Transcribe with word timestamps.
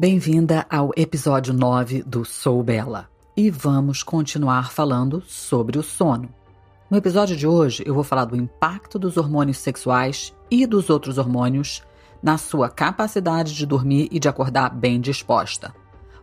Bem-vinda 0.00 0.64
ao 0.70 0.92
episódio 0.96 1.52
9 1.52 2.02
do 2.04 2.24
Sou 2.24 2.62
Bela. 2.62 3.10
E 3.36 3.50
vamos 3.50 4.02
continuar 4.02 4.72
falando 4.72 5.22
sobre 5.26 5.78
o 5.78 5.82
sono. 5.82 6.30
No 6.90 6.96
episódio 6.96 7.36
de 7.36 7.46
hoje, 7.46 7.82
eu 7.84 7.92
vou 7.92 8.02
falar 8.02 8.24
do 8.24 8.34
impacto 8.34 8.98
dos 8.98 9.18
hormônios 9.18 9.58
sexuais 9.58 10.34
e 10.50 10.66
dos 10.66 10.88
outros 10.88 11.18
hormônios 11.18 11.82
na 12.22 12.38
sua 12.38 12.70
capacidade 12.70 13.54
de 13.54 13.66
dormir 13.66 14.08
e 14.10 14.18
de 14.18 14.26
acordar 14.26 14.70
bem 14.70 14.98
disposta. 14.98 15.74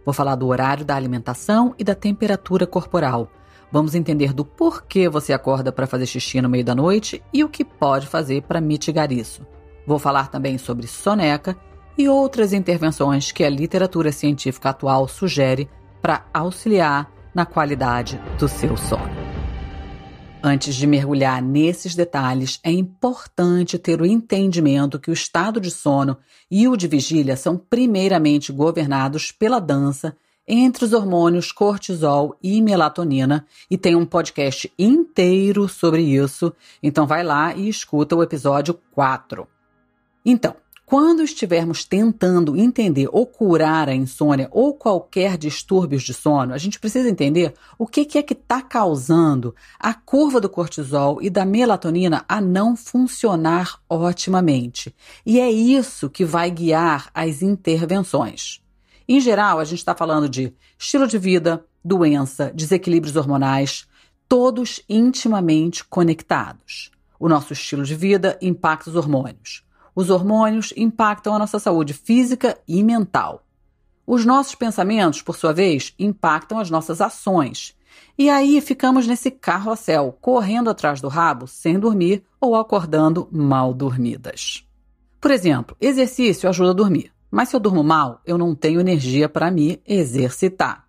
Vou 0.03 0.11
falar 0.11 0.33
do 0.33 0.47
horário 0.47 0.83
da 0.83 0.95
alimentação 0.95 1.75
e 1.77 1.83
da 1.83 1.93
temperatura 1.93 2.65
corporal. 2.65 3.29
Vamos 3.71 3.93
entender 3.93 4.33
do 4.33 4.43
porquê 4.43 5.07
você 5.07 5.33
acorda 5.33 5.71
para 5.71 5.85
fazer 5.85 6.07
xixi 6.07 6.41
no 6.41 6.49
meio 6.49 6.65
da 6.65 6.73
noite 6.73 7.21
e 7.31 7.43
o 7.43 7.49
que 7.49 7.63
pode 7.63 8.07
fazer 8.07 8.41
para 8.41 8.59
mitigar 8.59 9.11
isso. 9.11 9.45
Vou 9.85 9.99
falar 9.99 10.31
também 10.31 10.57
sobre 10.57 10.87
soneca 10.87 11.55
e 11.97 12.07
outras 12.07 12.53
intervenções 12.53 13.31
que 13.31 13.43
a 13.43 13.49
literatura 13.49 14.11
científica 14.11 14.69
atual 14.69 15.07
sugere 15.07 15.69
para 16.01 16.25
auxiliar 16.33 17.11
na 17.33 17.45
qualidade 17.45 18.19
do 18.37 18.47
seu 18.47 18.77
sono. 18.77 19.27
Antes 20.43 20.75
de 20.75 20.85
mergulhar 20.85 21.41
nesses 21.41 21.95
detalhes, 21.95 22.59
é 22.63 22.71
importante 22.71 23.79
ter 23.79 23.99
o 23.99 24.05
entendimento 24.05 24.99
que 24.99 25.09
o 25.09 25.13
estado 25.13 25.59
de 25.59 25.71
sono 25.71 26.17
e 26.49 26.67
o 26.67 26.77
de 26.77 26.87
vigília 26.87 27.35
são 27.35 27.57
primeiramente 27.57 28.51
governados 28.51 29.31
pela 29.31 29.59
dança 29.59 30.15
entre 30.47 30.85
os 30.85 30.93
hormônios 30.93 31.51
cortisol 31.51 32.37
e 32.41 32.61
melatonina, 32.61 33.45
e 33.69 33.77
tem 33.77 33.95
um 33.95 34.05
podcast 34.05 34.71
inteiro 34.79 35.67
sobre 35.67 36.01
isso, 36.01 36.53
então 36.81 37.05
vai 37.05 37.21
lá 37.21 37.53
e 37.53 37.67
escuta 37.67 38.15
o 38.15 38.23
episódio 38.23 38.79
4. 38.93 39.45
Então, 40.25 40.55
quando 40.89 41.21
estivermos 41.21 41.83
tentando 41.83 42.55
entender 42.55 43.09
ou 43.11 43.27
curar 43.27 43.89
a 43.89 43.93
insônia 43.93 44.47
ou 44.53 44.73
qualquer 44.73 45.37
distúrbio 45.37 45.99
de 45.99 46.13
sono, 46.13 46.53
a 46.53 46.57
gente 46.57 46.79
precisa 46.79 47.09
entender 47.09 47.53
o 47.77 47.85
que, 47.85 48.17
é 48.17 48.23
que 48.23 48.31
está 48.31 48.61
causando 48.61 49.53
a 49.77 49.93
curva 49.93 50.39
do 50.39 50.47
cortisol 50.47 51.21
e 51.21 51.29
da 51.29 51.45
melatonina 51.45 52.23
a 52.25 52.39
não 52.39 52.73
funcionar 52.77 53.81
otimamente. 53.89 54.95
E 55.25 55.41
é 55.41 55.51
isso 55.51 56.09
que 56.09 56.23
vai 56.23 56.49
guiar 56.49 57.09
as 57.13 57.41
intervenções. 57.41 58.61
Em 59.09 59.19
geral, 59.19 59.59
a 59.59 59.65
gente 59.65 59.79
está 59.79 59.93
falando 59.93 60.29
de 60.29 60.53
estilo 60.79 61.05
de 61.05 61.17
vida, 61.17 61.65
doença, 61.83 62.49
desequilíbrios 62.55 63.17
hormonais, 63.17 63.85
todos 64.25 64.81
intimamente 64.87 65.83
conectados. 65.83 66.91
O 67.19 67.27
nosso 67.27 67.51
estilo 67.51 67.83
de 67.83 67.93
vida 67.93 68.39
impacta 68.41 68.89
os 68.89 68.95
hormônios. 68.95 69.66
Os 69.97 70.11
hormônios 70.11 70.71
impactam 70.77 71.33
a 71.33 71.39
nossa 71.39 71.57
saúde 71.57 71.91
física 71.91 72.55
e 72.67 72.83
mental. 72.83 73.43
Os 74.05 74.23
nossos 74.25 74.53
pensamentos, 74.53 75.23
por 75.23 75.35
sua 75.35 75.51
vez, 75.51 75.95
impactam 75.97 76.59
as 76.59 76.69
nossas 76.69 77.01
ações. 77.01 77.75
E 78.15 78.29
aí 78.29 78.61
ficamos 78.61 79.07
nesse 79.07 79.31
carrossel, 79.31 80.15
correndo 80.21 80.69
atrás 80.69 81.01
do 81.01 81.07
rabo 81.07 81.47
sem 81.47 81.79
dormir 81.79 82.23
ou 82.39 82.55
acordando 82.55 83.27
mal 83.31 83.73
dormidas. 83.73 84.63
Por 85.19 85.31
exemplo, 85.31 85.75
exercício 85.81 86.47
ajuda 86.47 86.69
a 86.69 86.75
dormir, 86.75 87.11
mas 87.31 87.49
se 87.49 87.55
eu 87.55 87.59
durmo 87.59 87.83
mal, 87.83 88.21
eu 88.23 88.37
não 88.37 88.53
tenho 88.53 88.79
energia 88.79 89.27
para 89.27 89.49
me 89.49 89.81
exercitar. 89.83 90.87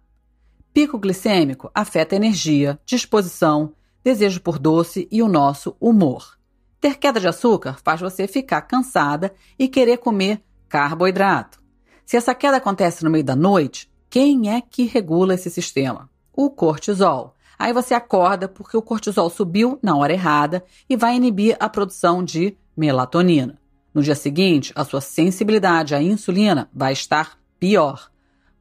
Pico 0.70 0.98
glicêmico 0.98 1.70
afeta 1.74 2.14
energia, 2.14 2.78
disposição, 2.84 3.72
desejo 4.04 4.42
por 4.42 4.58
doce 4.58 5.08
e 5.10 5.22
o 5.22 5.28
nosso 5.28 5.74
humor. 5.80 6.37
Ter 6.80 6.96
queda 6.96 7.18
de 7.18 7.26
açúcar 7.26 7.78
faz 7.82 8.00
você 8.00 8.28
ficar 8.28 8.62
cansada 8.62 9.34
e 9.58 9.66
querer 9.66 9.98
comer 9.98 10.40
carboidrato. 10.68 11.60
Se 12.06 12.16
essa 12.16 12.34
queda 12.34 12.58
acontece 12.58 13.02
no 13.02 13.10
meio 13.10 13.24
da 13.24 13.34
noite, 13.34 13.90
quem 14.08 14.54
é 14.54 14.60
que 14.60 14.84
regula 14.84 15.34
esse 15.34 15.50
sistema? 15.50 16.08
O 16.32 16.48
cortisol. 16.50 17.34
Aí 17.58 17.72
você 17.72 17.94
acorda 17.94 18.48
porque 18.48 18.76
o 18.76 18.82
cortisol 18.82 19.28
subiu 19.28 19.78
na 19.82 19.96
hora 19.96 20.12
errada 20.12 20.64
e 20.88 20.96
vai 20.96 21.16
inibir 21.16 21.56
a 21.58 21.68
produção 21.68 22.22
de 22.22 22.56
melatonina. 22.76 23.58
No 23.92 24.00
dia 24.00 24.14
seguinte, 24.14 24.72
a 24.76 24.84
sua 24.84 25.00
sensibilidade 25.00 25.94
à 25.94 26.00
insulina 26.00 26.70
vai 26.72 26.92
estar 26.92 27.36
pior. 27.58 28.08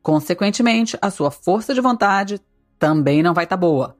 Consequentemente, 0.01 0.97
a 0.99 1.11
sua 1.11 1.29
força 1.29 1.73
de 1.73 1.81
vontade 1.81 2.41
também 2.79 3.21
não 3.21 3.35
vai 3.35 3.43
estar 3.43 3.57
tá 3.57 3.61
boa 3.61 3.95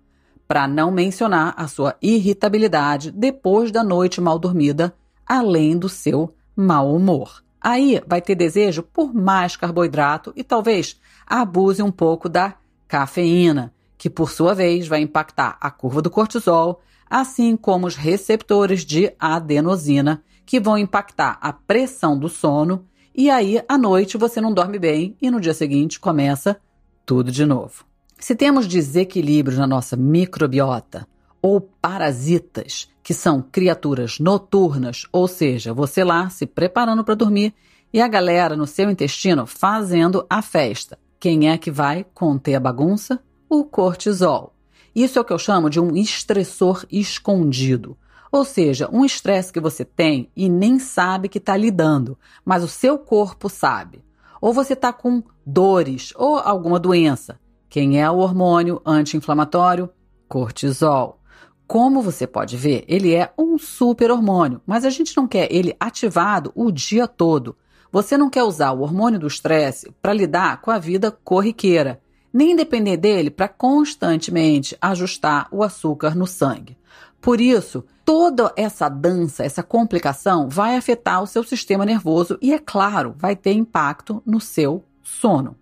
para 0.48 0.68
não 0.68 0.90
mencionar 0.92 1.54
a 1.58 1.68
sua 1.68 1.96
irritabilidade 2.02 3.12
depois 3.12 3.72
da 3.72 3.84
noite 3.84 4.22
mal 4.22 4.40
dormida, 4.40 4.94
além 5.26 5.78
do 5.78 5.90
seu 5.90 6.34
mau 6.56 6.96
humor. 6.96 7.44
Aí 7.60 8.02
vai 8.08 8.22
ter 8.22 8.36
desejo 8.36 8.82
por 8.82 9.14
mais 9.14 9.56
carboidrato 9.56 10.32
e 10.36 10.44
talvez 10.44 11.00
abuse 11.26 11.82
um 11.82 11.92
pouco 11.92 12.30
da 12.30 12.56
cafeína, 12.88 13.74
que 13.98 14.10
por 14.10 14.32
sua 14.32 14.54
vez 14.54 14.88
vai 14.88 15.02
impactar 15.02 15.58
a 15.60 15.70
curva 15.70 16.02
do 16.02 16.10
cortisol, 16.10 16.82
assim 17.10 17.58
como 17.58 17.88
os 17.88 17.96
receptores 17.96 18.86
de 18.86 19.12
adenosina, 19.20 20.24
que 20.46 20.60
vão 20.60 20.78
impactar 20.78 21.38
a 21.42 21.52
pressão 21.52 22.18
do 22.18 22.30
sono, 22.30 22.86
e 23.14 23.30
aí 23.30 23.62
à 23.68 23.78
noite 23.78 24.18
você 24.18 24.40
não 24.40 24.54
dorme 24.54 24.80
bem 24.80 25.18
e 25.22 25.30
no 25.30 25.42
dia 25.42 25.54
seguinte 25.54 26.00
começa 26.00 26.58
tudo 27.06 27.32
de 27.32 27.46
novo. 27.46 27.87
Se 28.20 28.36
temos 28.36 28.68
desequilíbrios 28.68 29.60
na 29.60 29.68
nossa 29.68 29.96
microbiota 29.96 31.08
ou 31.40 31.62
parasitas, 31.62 32.90
que 33.04 33.14
são 33.14 33.42
criaturas 33.42 34.18
noturnas, 34.20 35.06
ou 35.14 35.28
seja, 35.28 35.72
você 35.72 36.04
lá 36.04 36.28
se 36.30 36.48
preparando 36.48 37.04
para 37.04 37.16
dormir 37.16 37.54
e 37.94 38.02
a 38.02 38.08
galera 38.08 38.56
no 38.56 38.66
seu 38.66 38.90
intestino 38.90 39.46
fazendo 39.46 40.26
a 40.30 40.42
festa. 40.42 40.98
Quem 41.20 41.50
é 41.50 41.58
que 41.58 41.70
vai 41.70 42.06
conter 42.14 42.56
a 42.56 42.60
bagunça? 42.60 43.22
O 43.48 43.64
cortisol. 43.64 44.54
Isso 44.96 45.20
é 45.20 45.22
o 45.22 45.26
que 45.26 45.32
eu 45.32 45.40
chamo 45.40 45.70
de 45.70 45.80
um 45.80 45.96
estressor 45.96 46.86
escondido. 46.92 47.96
Ou 48.32 48.44
seja, 48.44 48.90
um 48.92 49.06
estresse 49.06 49.54
que 49.54 49.60
você 49.60 49.86
tem 49.86 50.30
e 50.36 50.50
nem 50.50 50.80
sabe 50.80 51.30
que 51.30 51.38
está 51.38 51.56
lidando, 51.56 52.18
mas 52.44 52.64
o 52.64 52.68
seu 52.68 52.98
corpo 52.98 53.48
sabe. 53.48 54.04
Ou 54.42 54.52
você 54.52 54.74
está 54.74 54.92
com 54.92 55.24
dores 55.46 56.12
ou 56.16 56.38
alguma 56.38 56.80
doença 56.80 57.40
quem 57.70 58.02
é 58.02 58.10
o 58.10 58.18
hormônio 58.18 58.82
anti-inflamatório? 58.86 59.90
Cortisol. 60.28 61.20
Como 61.68 62.02
você 62.02 62.26
pode 62.26 62.56
ver, 62.56 62.86
ele 62.88 63.14
é 63.14 63.32
um 63.38 63.58
super 63.58 64.10
hormônio, 64.10 64.62
mas 64.66 64.86
a 64.86 64.90
gente 64.90 65.16
não 65.18 65.28
quer 65.28 65.52
ele 65.52 65.76
ativado 65.78 66.52
o 66.56 66.72
dia 66.72 67.08
todo. 67.08 67.58
Você 67.92 68.18
não 68.18 68.30
quer 68.30 68.44
usar 68.44 68.72
o 68.72 68.82
hormônio 68.82 69.20
do 69.20 69.28
estresse 69.28 69.92
para 70.02 70.14
lidar 70.14 70.62
com 70.62 70.72
a 70.72 70.80
vida 70.80 71.12
corriqueira, 71.12 72.02
nem 72.32 72.56
depender 72.56 72.96
dele 72.96 73.30
para 73.30 73.50
constantemente 73.50 74.78
ajustar 74.82 75.48
o 75.52 75.62
açúcar 75.62 76.16
no 76.16 76.26
sangue. 76.26 76.78
Por 77.20 77.42
isso, 77.42 77.84
toda 78.06 78.54
essa 78.56 78.88
dança, 78.88 79.44
essa 79.44 79.62
complicação 79.62 80.48
vai 80.48 80.78
afetar 80.78 81.22
o 81.22 81.28
seu 81.28 81.44
sistema 81.44 81.86
nervoso 81.86 82.38
e, 82.42 82.54
é 82.54 82.60
claro, 82.60 83.14
vai 83.18 83.36
ter 83.36 83.52
impacto 83.52 84.22
no 84.26 84.40
seu 84.40 84.86
sono. 85.04 85.56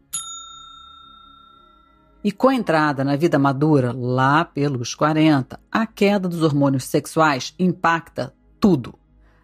E 2.26 2.32
com 2.32 2.50
a 2.50 2.56
entrada 2.56 3.04
na 3.04 3.16
vida 3.16 3.38
madura, 3.38 3.94
lá 3.96 4.44
pelos 4.44 4.96
40, 4.96 5.60
a 5.72 5.86
queda 5.86 6.28
dos 6.28 6.42
hormônios 6.42 6.86
sexuais 6.86 7.54
impacta 7.60 8.34
tudo. 8.60 8.96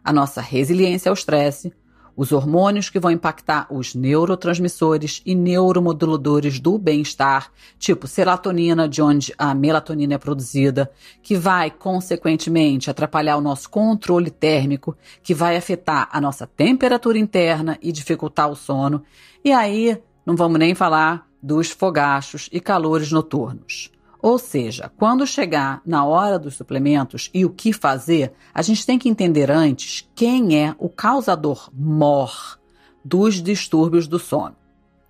A 0.04 0.12
nossa 0.12 0.42
resiliência 0.42 1.07
ao 1.07 1.13
estresse, 1.13 1.72
os 2.18 2.31
hormônios 2.31 2.89
que 2.89 3.00
vão 3.00 3.12
impactar 3.12 3.68
os 3.69 3.94
neurotransmissores 3.94 5.22
e 5.24 5.36
neuromoduladores 5.36 6.60
do 6.60 6.80
bem-estar, 6.80 7.51
tipo 7.78 8.07
serotonina, 8.07 8.89
de 8.89 9.00
onde 9.00 9.31
a 9.38 9.54
melatonina 9.54 10.16
é 10.16 10.18
produzida, 10.18 10.92
que 11.22 11.36
vai, 11.36 11.69
consequentemente, 11.69 12.89
atrapalhar 12.89 13.38
o 13.38 13.42
nosso 13.42 13.69
controle 13.69 14.31
térmico, 14.31 14.98
que 15.22 15.36
vai 15.36 15.56
afetar 15.56 16.10
a 16.12 16.19
nossa 16.19 16.48
temperatura 16.48 17.19
interna 17.19 17.78
e 17.80 17.92
dificultar 17.92 18.50
o 18.50 18.56
sono. 18.56 19.04
E 19.45 19.51
aí, 19.51 20.01
não 20.25 20.36
vamos 20.36 20.57
nem 20.57 20.74
falar 20.74 21.30
dos 21.41 21.71
fogachos 21.71 22.49
e 22.51 22.59
calores 22.59 23.11
noturnos. 23.11 23.91
Ou 24.21 24.38
seja, 24.38 24.91
quando 24.97 25.25
chegar 25.25 25.81
na 25.83 26.05
hora 26.05 26.38
dos 26.38 26.55
suplementos 26.55 27.29
e 27.33 27.43
o 27.43 27.49
que 27.49 27.73
fazer, 27.73 28.33
a 28.53 28.61
gente 28.61 28.85
tem 28.85 28.99
que 28.99 29.09
entender 29.09 29.49
antes 29.49 30.07
quem 30.13 30.59
é 30.63 30.75
o 30.77 30.88
causador 30.88 31.71
mor 31.73 32.59
dos 33.03 33.41
distúrbios 33.41 34.07
do 34.07 34.19
sono. 34.19 34.55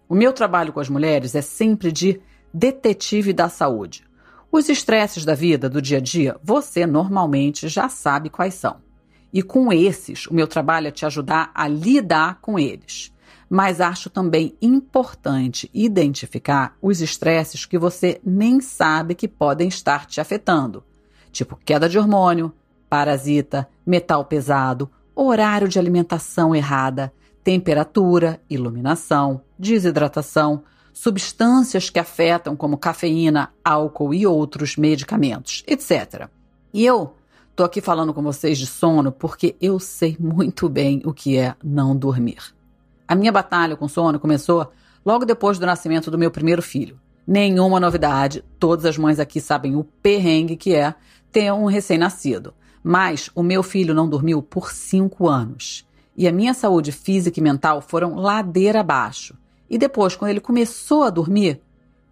O 0.08 0.16
meu 0.16 0.32
trabalho 0.32 0.72
com 0.72 0.80
as 0.80 0.88
mulheres 0.88 1.36
é 1.36 1.42
sempre 1.42 1.92
de 1.92 2.22
detetive 2.54 3.34
da 3.34 3.50
saúde. 3.50 4.04
Os 4.50 4.70
estresses 4.70 5.24
da 5.26 5.34
vida, 5.34 5.70
do 5.70 5.82
dia 5.82 5.98
a 5.98 6.02
dia, 6.02 6.38
você 6.44 6.86
normalmente 6.86 7.68
já 7.68 7.88
sabe 7.88 8.30
quais 8.30 8.54
são. 8.54 8.78
E 9.34 9.42
com 9.42 9.72
esses, 9.72 10.28
o 10.28 10.34
meu 10.34 10.48
trabalho 10.48 10.88
é 10.88 10.92
te 10.92 11.06
ajudar 11.06 11.52
a 11.54 11.68
lidar 11.68 12.40
com 12.42 12.60
eles. 12.60 13.14
Mas 13.54 13.82
acho 13.82 14.10
também 14.10 14.56
importante 14.62 15.70
identificar 15.74 16.78
os 16.82 17.02
estresses 17.02 17.66
que 17.66 17.78
você 17.78 18.22
nem 18.24 18.62
sabe 18.62 19.14
que 19.14 19.28
podem 19.28 19.68
estar 19.68 20.06
te 20.06 20.22
afetando, 20.22 20.86
tipo 21.34 21.60
queda 21.66 21.90
de 21.90 22.00
hormônio, 22.00 22.54
parasita, 22.90 23.68
metal 23.86 24.24
pesado, 24.24 24.90
horário 25.14 25.68
de 25.68 25.78
alimentação 25.78 26.56
errada, 26.56 27.12
temperatura, 27.44 28.42
iluminação, 28.50 29.42
desidratação, 29.60 30.64
substâncias 30.94 31.90
que 31.90 32.00
afetam 32.00 32.56
como 32.56 32.78
cafeína, 32.78 33.52
álcool 33.66 34.14
e 34.14 34.26
outros 34.26 34.78
medicamentos, 34.78 35.62
etc. 35.68 36.30
E 36.74 36.86
eu 36.86 37.16
Tô 37.54 37.66
aqui 37.66 37.82
falando 37.82 38.14
com 38.14 38.24
vocês 38.24 38.58
de 38.58 38.66
sono 38.66 39.12
porque 39.12 39.58
eu 39.60 39.78
sei 39.78 40.16
muito 40.18 40.70
bem 40.70 41.02
o 41.04 41.14
que 41.14 41.38
é 41.38 41.54
não 41.62 41.94
dormir. 41.94 42.56
A 43.12 43.16
minha 43.16 43.30
batalha 43.30 43.76
com 43.76 43.90
sono 43.90 44.18
começou 44.22 44.72
logo 45.06 45.26
depois 45.26 45.60
do 45.60 45.66
nascimento 45.66 46.10
do 46.10 46.18
meu 46.18 46.32
primeiro 46.32 46.62
filho. 46.62 46.98
Nenhuma 47.28 47.78
novidade, 47.78 48.42
todas 48.58 48.86
as 48.86 48.98
mães 48.98 49.20
aqui 49.20 49.42
sabem 49.42 49.76
o 49.76 49.84
perrengue 49.84 50.56
que 50.56 50.74
é 50.74 50.96
ter 51.30 51.52
um 51.52 51.66
recém-nascido. 51.66 52.54
Mas 52.82 53.30
o 53.36 53.44
meu 53.44 53.64
filho 53.64 53.94
não 53.94 54.08
dormiu 54.08 54.42
por 54.42 54.72
cinco 54.72 55.28
anos. 55.28 55.86
E 56.16 56.26
a 56.26 56.32
minha 56.32 56.54
saúde 56.54 56.94
física 56.94 57.38
e 57.38 57.44
mental 57.44 57.82
foram 57.82 58.16
ladeira 58.16 58.80
abaixo. 58.80 59.38
E 59.70 59.78
depois, 59.78 60.16
quando 60.16 60.32
ele 60.32 60.40
começou 60.40 61.04
a 61.04 61.10
dormir, 61.10 61.60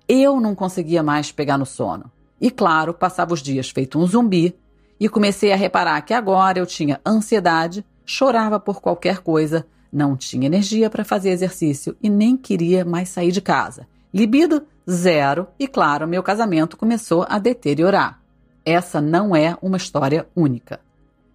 eu 0.05 0.37
não 0.41 0.53
conseguia 0.53 1.01
mais 1.01 1.31
pegar 1.31 1.57
no 1.57 1.65
sono. 1.65 2.11
E 2.41 2.51
claro, 2.51 2.93
passava 2.93 3.33
os 3.33 3.41
dias 3.41 3.69
feito 3.69 3.97
um 3.97 4.05
zumbi, 4.05 4.53
e 4.99 5.07
comecei 5.07 5.53
a 5.53 5.55
reparar 5.55 6.01
que 6.01 6.13
agora 6.13 6.59
eu 6.59 6.65
tinha 6.65 6.99
ansiedade, 7.05 7.85
chorava 8.05 8.59
por 8.59 8.81
qualquer 8.81 9.19
coisa, 9.19 9.65
não 9.91 10.15
tinha 10.15 10.45
energia 10.45 10.89
para 10.89 11.03
fazer 11.03 11.29
exercício 11.29 11.95
e 12.01 12.09
nem 12.09 12.37
queria 12.37 12.85
mais 12.85 13.09
sair 13.09 13.31
de 13.31 13.41
casa. 13.41 13.87
Libido 14.13 14.63
zero 14.89 15.47
e, 15.59 15.67
claro, 15.67 16.07
meu 16.07 16.23
casamento 16.23 16.77
começou 16.77 17.25
a 17.29 17.37
deteriorar. 17.37 18.19
Essa 18.65 18.99
não 18.99 19.35
é 19.35 19.57
uma 19.61 19.77
história 19.77 20.27
única. 20.35 20.79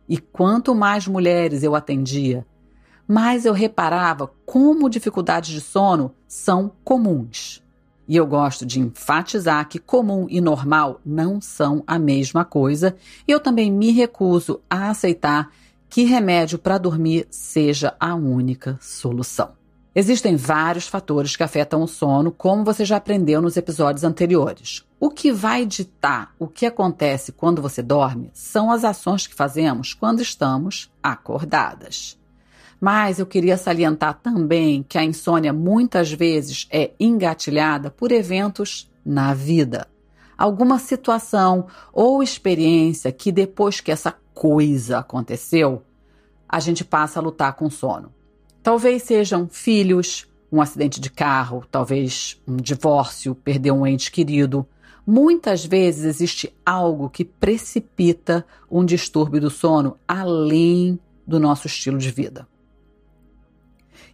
E 0.08 0.18
quanto 0.18 0.74
mais 0.74 1.06
mulheres 1.06 1.62
eu 1.62 1.74
atendia, 1.74 2.46
mais 3.06 3.44
eu 3.44 3.52
reparava 3.52 4.30
como 4.44 4.90
dificuldades 4.90 5.50
de 5.50 5.60
sono 5.60 6.14
são 6.26 6.72
comuns. 6.82 7.62
E 8.06 8.16
eu 8.16 8.26
gosto 8.26 8.66
de 8.66 8.80
enfatizar 8.80 9.66
que 9.68 9.78
comum 9.78 10.26
e 10.28 10.40
normal 10.40 11.00
não 11.04 11.40
são 11.40 11.82
a 11.86 11.98
mesma 11.98 12.44
coisa, 12.44 12.94
e 13.26 13.32
eu 13.32 13.40
também 13.40 13.70
me 13.70 13.90
recuso 13.92 14.60
a 14.68 14.90
aceitar 14.90 15.50
que 15.94 16.02
remédio 16.02 16.58
para 16.58 16.76
dormir 16.76 17.24
seja 17.30 17.94
a 18.00 18.16
única 18.16 18.76
solução. 18.80 19.52
Existem 19.94 20.34
vários 20.34 20.88
fatores 20.88 21.36
que 21.36 21.44
afetam 21.44 21.84
o 21.84 21.86
sono, 21.86 22.32
como 22.32 22.64
você 22.64 22.84
já 22.84 22.96
aprendeu 22.96 23.40
nos 23.40 23.56
episódios 23.56 24.02
anteriores. 24.02 24.84
O 24.98 25.08
que 25.08 25.30
vai 25.30 25.64
ditar 25.64 26.34
o 26.36 26.48
que 26.48 26.66
acontece 26.66 27.30
quando 27.30 27.62
você 27.62 27.80
dorme 27.80 28.28
são 28.34 28.72
as 28.72 28.82
ações 28.82 29.28
que 29.28 29.36
fazemos 29.36 29.94
quando 29.94 30.20
estamos 30.20 30.90
acordadas. 31.00 32.18
Mas 32.80 33.20
eu 33.20 33.26
queria 33.26 33.56
salientar 33.56 34.18
também 34.20 34.82
que 34.82 34.98
a 34.98 35.04
insônia 35.04 35.52
muitas 35.52 36.10
vezes 36.10 36.66
é 36.72 36.90
engatilhada 36.98 37.88
por 37.88 38.10
eventos 38.10 38.90
na 39.06 39.32
vida. 39.32 39.86
Alguma 40.36 40.80
situação 40.80 41.68
ou 41.92 42.20
experiência 42.20 43.12
que 43.12 43.30
depois 43.30 43.80
que 43.80 43.92
essa 43.92 44.12
coisa 44.34 44.98
aconteceu, 44.98 45.82
a 46.48 46.60
gente 46.60 46.84
passa 46.84 47.18
a 47.18 47.22
lutar 47.22 47.54
com 47.54 47.70
sono. 47.70 48.12
Talvez 48.62 49.04
sejam 49.04 49.48
filhos, 49.48 50.26
um 50.50 50.60
acidente 50.60 51.00
de 51.00 51.10
carro, 51.10 51.64
talvez 51.70 52.40
um 52.46 52.56
divórcio, 52.56 53.34
perder 53.34 53.70
um 53.70 53.86
ente 53.86 54.10
querido. 54.10 54.66
Muitas 55.06 55.64
vezes 55.64 56.04
existe 56.04 56.54
algo 56.64 57.10
que 57.10 57.24
precipita 57.24 58.44
um 58.70 58.84
distúrbio 58.84 59.40
do 59.40 59.50
sono 59.50 59.98
além 60.06 60.98
do 61.26 61.38
nosso 61.38 61.66
estilo 61.66 61.98
de 61.98 62.10
vida. 62.10 62.46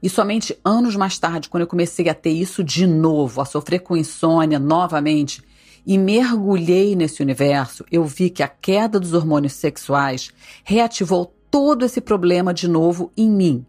E 0.02 0.08
somente 0.08 0.58
anos 0.64 0.96
mais 0.96 1.18
tarde, 1.18 1.48
quando 1.48 1.62
eu 1.62 1.66
comecei 1.66 2.08
a 2.08 2.14
ter 2.14 2.30
isso 2.30 2.64
de 2.64 2.86
novo, 2.86 3.40
a 3.40 3.44
sofrer 3.44 3.80
com 3.80 3.96
insônia 3.96 4.58
novamente, 4.58 5.42
e 5.86 5.98
mergulhei 5.98 6.94
nesse 6.94 7.22
universo, 7.22 7.84
eu 7.90 8.04
vi 8.04 8.30
que 8.30 8.42
a 8.42 8.48
queda 8.48 9.00
dos 9.00 9.12
hormônios 9.12 9.54
sexuais 9.54 10.30
reativou 10.64 11.34
todo 11.50 11.84
esse 11.84 12.00
problema 12.00 12.54
de 12.54 12.68
novo 12.68 13.10
em 13.16 13.30
mim. 13.30 13.66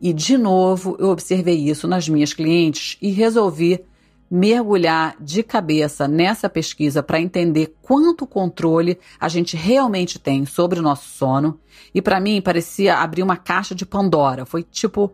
E 0.00 0.12
de 0.12 0.36
novo 0.36 0.96
eu 0.98 1.08
observei 1.08 1.56
isso 1.56 1.88
nas 1.88 2.08
minhas 2.08 2.32
clientes 2.32 2.96
e 3.00 3.10
resolvi 3.10 3.80
mergulhar 4.30 5.16
de 5.20 5.42
cabeça 5.42 6.08
nessa 6.08 6.48
pesquisa 6.48 7.02
para 7.02 7.20
entender 7.20 7.74
quanto 7.82 8.26
controle 8.26 8.98
a 9.20 9.28
gente 9.28 9.56
realmente 9.56 10.18
tem 10.18 10.44
sobre 10.44 10.78
o 10.78 10.82
nosso 10.82 11.08
sono. 11.08 11.58
E 11.94 12.02
para 12.02 12.20
mim 12.20 12.42
parecia 12.42 12.96
abrir 12.96 13.22
uma 13.22 13.36
caixa 13.36 13.74
de 13.74 13.86
Pandora. 13.86 14.44
Foi 14.44 14.62
tipo 14.62 15.12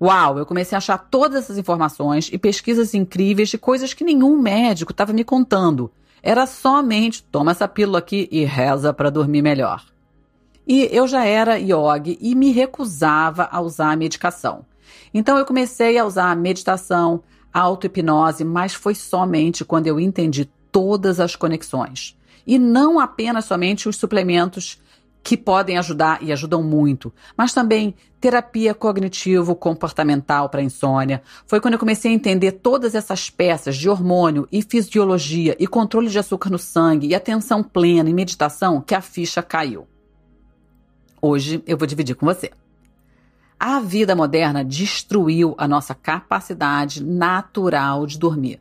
Uau, 0.00 0.38
eu 0.38 0.44
comecei 0.44 0.76
a 0.76 0.78
achar 0.78 0.98
todas 0.98 1.44
essas 1.44 1.56
informações 1.56 2.28
e 2.30 2.36
pesquisas 2.36 2.92
incríveis 2.92 3.48
de 3.48 3.56
coisas 3.56 3.94
que 3.94 4.04
nenhum 4.04 4.36
médico 4.40 4.92
estava 4.92 5.12
me 5.12 5.24
contando. 5.24 5.90
Era 6.22 6.46
somente 6.46 7.22
toma 7.22 7.52
essa 7.52 7.66
pílula 7.66 7.98
aqui 7.98 8.28
e 8.30 8.44
reza 8.44 8.92
para 8.92 9.10
dormir 9.10 9.42
melhor. 9.42 9.84
E 10.66 10.88
eu 10.92 11.06
já 11.06 11.24
era 11.24 11.58
yogi 11.58 12.18
e 12.20 12.34
me 12.34 12.50
recusava 12.50 13.48
a 13.50 13.60
usar 13.60 13.92
a 13.92 13.96
medicação. 13.96 14.66
Então 15.14 15.38
eu 15.38 15.46
comecei 15.46 15.96
a 15.96 16.04
usar 16.04 16.30
a 16.30 16.36
meditação, 16.36 17.22
auto-hipnose, 17.52 18.44
mas 18.44 18.74
foi 18.74 18.94
somente 18.94 19.64
quando 19.64 19.86
eu 19.86 19.98
entendi 19.98 20.50
todas 20.70 21.20
as 21.20 21.34
conexões. 21.36 22.16
E 22.46 22.58
não 22.58 23.00
apenas 23.00 23.46
somente 23.46 23.88
os 23.88 23.96
suplementos 23.96 24.78
que 25.26 25.36
podem 25.36 25.76
ajudar 25.76 26.22
e 26.22 26.30
ajudam 26.30 26.62
muito, 26.62 27.12
mas 27.36 27.52
também 27.52 27.96
terapia 28.20 28.72
cognitivo-comportamental 28.72 30.48
para 30.48 30.62
insônia. 30.62 31.20
Foi 31.48 31.60
quando 31.60 31.74
eu 31.74 31.80
comecei 31.80 32.12
a 32.12 32.14
entender 32.14 32.52
todas 32.52 32.94
essas 32.94 33.28
peças 33.28 33.76
de 33.76 33.90
hormônio 33.90 34.46
e 34.52 34.62
fisiologia 34.62 35.56
e 35.58 35.66
controle 35.66 36.08
de 36.08 36.16
açúcar 36.16 36.48
no 36.48 36.60
sangue 36.60 37.08
e 37.08 37.14
atenção 37.14 37.60
plena 37.60 38.08
e 38.08 38.14
meditação 38.14 38.80
que 38.80 38.94
a 38.94 39.00
ficha 39.00 39.42
caiu. 39.42 39.88
Hoje 41.20 41.60
eu 41.66 41.76
vou 41.76 41.88
dividir 41.88 42.14
com 42.14 42.24
você. 42.24 42.52
A 43.58 43.80
vida 43.80 44.14
moderna 44.14 44.64
destruiu 44.64 45.56
a 45.58 45.66
nossa 45.66 45.92
capacidade 45.92 47.02
natural 47.02 48.06
de 48.06 48.16
dormir. 48.16 48.60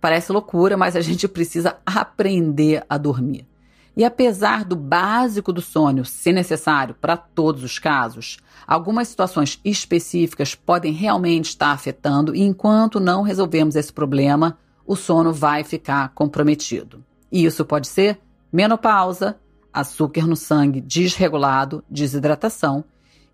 Parece 0.00 0.32
loucura, 0.32 0.78
mas 0.78 0.96
a 0.96 1.02
gente 1.02 1.28
precisa 1.28 1.76
aprender 1.84 2.82
a 2.88 2.96
dormir. 2.96 3.49
E 3.96 4.04
apesar 4.04 4.64
do 4.64 4.76
básico 4.76 5.52
do 5.52 5.60
sono 5.60 6.04
ser 6.04 6.32
necessário 6.32 6.94
para 6.94 7.16
todos 7.16 7.64
os 7.64 7.78
casos, 7.78 8.38
algumas 8.66 9.08
situações 9.08 9.60
específicas 9.64 10.54
podem 10.54 10.92
realmente 10.92 11.46
estar 11.46 11.72
afetando 11.72 12.34
e 12.34 12.42
enquanto 12.42 13.00
não 13.00 13.22
resolvemos 13.22 13.76
esse 13.76 13.92
problema, 13.92 14.58
o 14.86 14.96
sono 14.96 15.32
vai 15.32 15.64
ficar 15.64 16.10
comprometido. 16.14 17.04
E 17.30 17.44
isso 17.44 17.64
pode 17.64 17.88
ser 17.88 18.20
menopausa, 18.52 19.38
açúcar 19.72 20.26
no 20.26 20.36
sangue 20.36 20.80
desregulado, 20.80 21.84
desidratação, 21.88 22.84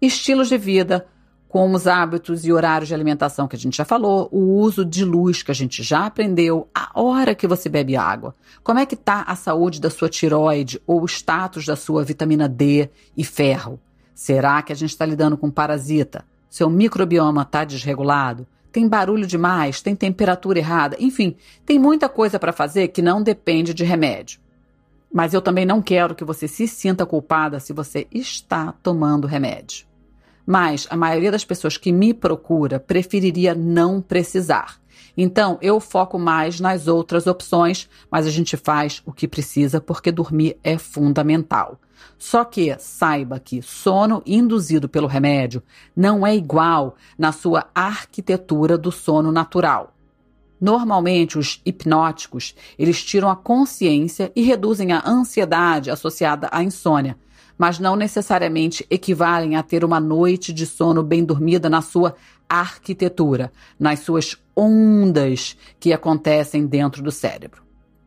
estilos 0.00 0.48
de 0.48 0.58
vida, 0.58 1.06
como 1.48 1.76
os 1.76 1.86
hábitos 1.86 2.44
e 2.44 2.52
horários 2.52 2.88
de 2.88 2.94
alimentação 2.94 3.46
que 3.46 3.56
a 3.56 3.58
gente 3.58 3.76
já 3.76 3.84
falou, 3.84 4.28
o 4.32 4.58
uso 4.58 4.84
de 4.84 5.04
luz 5.04 5.42
que 5.42 5.50
a 5.50 5.54
gente 5.54 5.82
já 5.82 6.06
aprendeu, 6.06 6.68
a 6.74 6.90
hora 6.94 7.34
que 7.34 7.46
você 7.46 7.68
bebe 7.68 7.96
água, 7.96 8.34
como 8.62 8.78
é 8.78 8.86
que 8.86 8.94
está 8.94 9.22
a 9.22 9.36
saúde 9.36 9.80
da 9.80 9.88
sua 9.88 10.08
tiroide 10.08 10.80
ou 10.86 11.02
o 11.02 11.06
status 11.06 11.64
da 11.64 11.76
sua 11.76 12.04
vitamina 12.04 12.48
D 12.48 12.90
e 13.16 13.24
ferro. 13.24 13.80
Será 14.14 14.62
que 14.62 14.72
a 14.72 14.76
gente 14.76 14.90
está 14.90 15.06
lidando 15.06 15.36
com 15.36 15.50
parasita? 15.50 16.24
Seu 16.48 16.70
microbioma 16.70 17.42
está 17.42 17.64
desregulado? 17.64 18.46
Tem 18.72 18.88
barulho 18.88 19.26
demais? 19.26 19.80
Tem 19.80 19.94
temperatura 19.94 20.58
errada? 20.58 20.96
Enfim, 20.98 21.36
tem 21.64 21.78
muita 21.78 22.08
coisa 22.08 22.38
para 22.38 22.52
fazer 22.52 22.88
que 22.88 23.00
não 23.00 23.22
depende 23.22 23.72
de 23.72 23.84
remédio. 23.84 24.40
Mas 25.12 25.32
eu 25.32 25.40
também 25.40 25.64
não 25.64 25.80
quero 25.80 26.14
que 26.14 26.24
você 26.24 26.46
se 26.46 26.66
sinta 26.66 27.06
culpada 27.06 27.60
se 27.60 27.72
você 27.72 28.06
está 28.10 28.72
tomando 28.82 29.26
remédio. 29.26 29.86
Mas 30.46 30.86
a 30.88 30.96
maioria 30.96 31.32
das 31.32 31.44
pessoas 31.44 31.76
que 31.76 31.90
me 31.90 32.14
procura 32.14 32.78
preferiria 32.78 33.54
não 33.54 34.00
precisar. 34.00 34.80
Então, 35.16 35.58
eu 35.60 35.80
foco 35.80 36.18
mais 36.18 36.60
nas 36.60 36.86
outras 36.86 37.26
opções, 37.26 37.88
mas 38.10 38.26
a 38.26 38.30
gente 38.30 38.56
faz 38.56 39.02
o 39.04 39.12
que 39.12 39.26
precisa 39.26 39.80
porque 39.80 40.12
dormir 40.12 40.58
é 40.62 40.78
fundamental. 40.78 41.80
Só 42.18 42.44
que 42.44 42.76
saiba 42.78 43.40
que 43.40 43.62
sono 43.62 44.22
induzido 44.26 44.88
pelo 44.88 45.06
remédio 45.06 45.62
não 45.94 46.26
é 46.26 46.36
igual 46.36 46.96
na 47.18 47.32
sua 47.32 47.66
arquitetura 47.74 48.76
do 48.78 48.92
sono 48.92 49.32
natural. 49.32 49.94
Normalmente, 50.60 51.38
os 51.38 51.60
hipnóticos, 51.66 52.54
eles 52.78 53.02
tiram 53.04 53.28
a 53.28 53.36
consciência 53.36 54.32
e 54.34 54.42
reduzem 54.42 54.92
a 54.92 55.02
ansiedade 55.06 55.90
associada 55.90 56.48
à 56.50 56.62
insônia, 56.62 57.18
mas 57.58 57.78
não 57.78 57.96
necessariamente 57.96 58.86
equivalem 58.90 59.56
a 59.56 59.62
ter 59.62 59.84
uma 59.84 60.00
noite 60.00 60.52
de 60.52 60.66
sono 60.66 61.02
bem 61.02 61.25
dormida 61.25 61.68
na 61.68 61.82
sua 61.82 62.14
arquitetura, 62.48 63.52
nas 63.78 64.00
suas 64.00 64.36
ondas 64.56 65.56
que 65.78 65.92
acontecem 65.92 66.66
dentro 66.66 67.02
do 67.02 67.10
cérebro. 67.10 67.66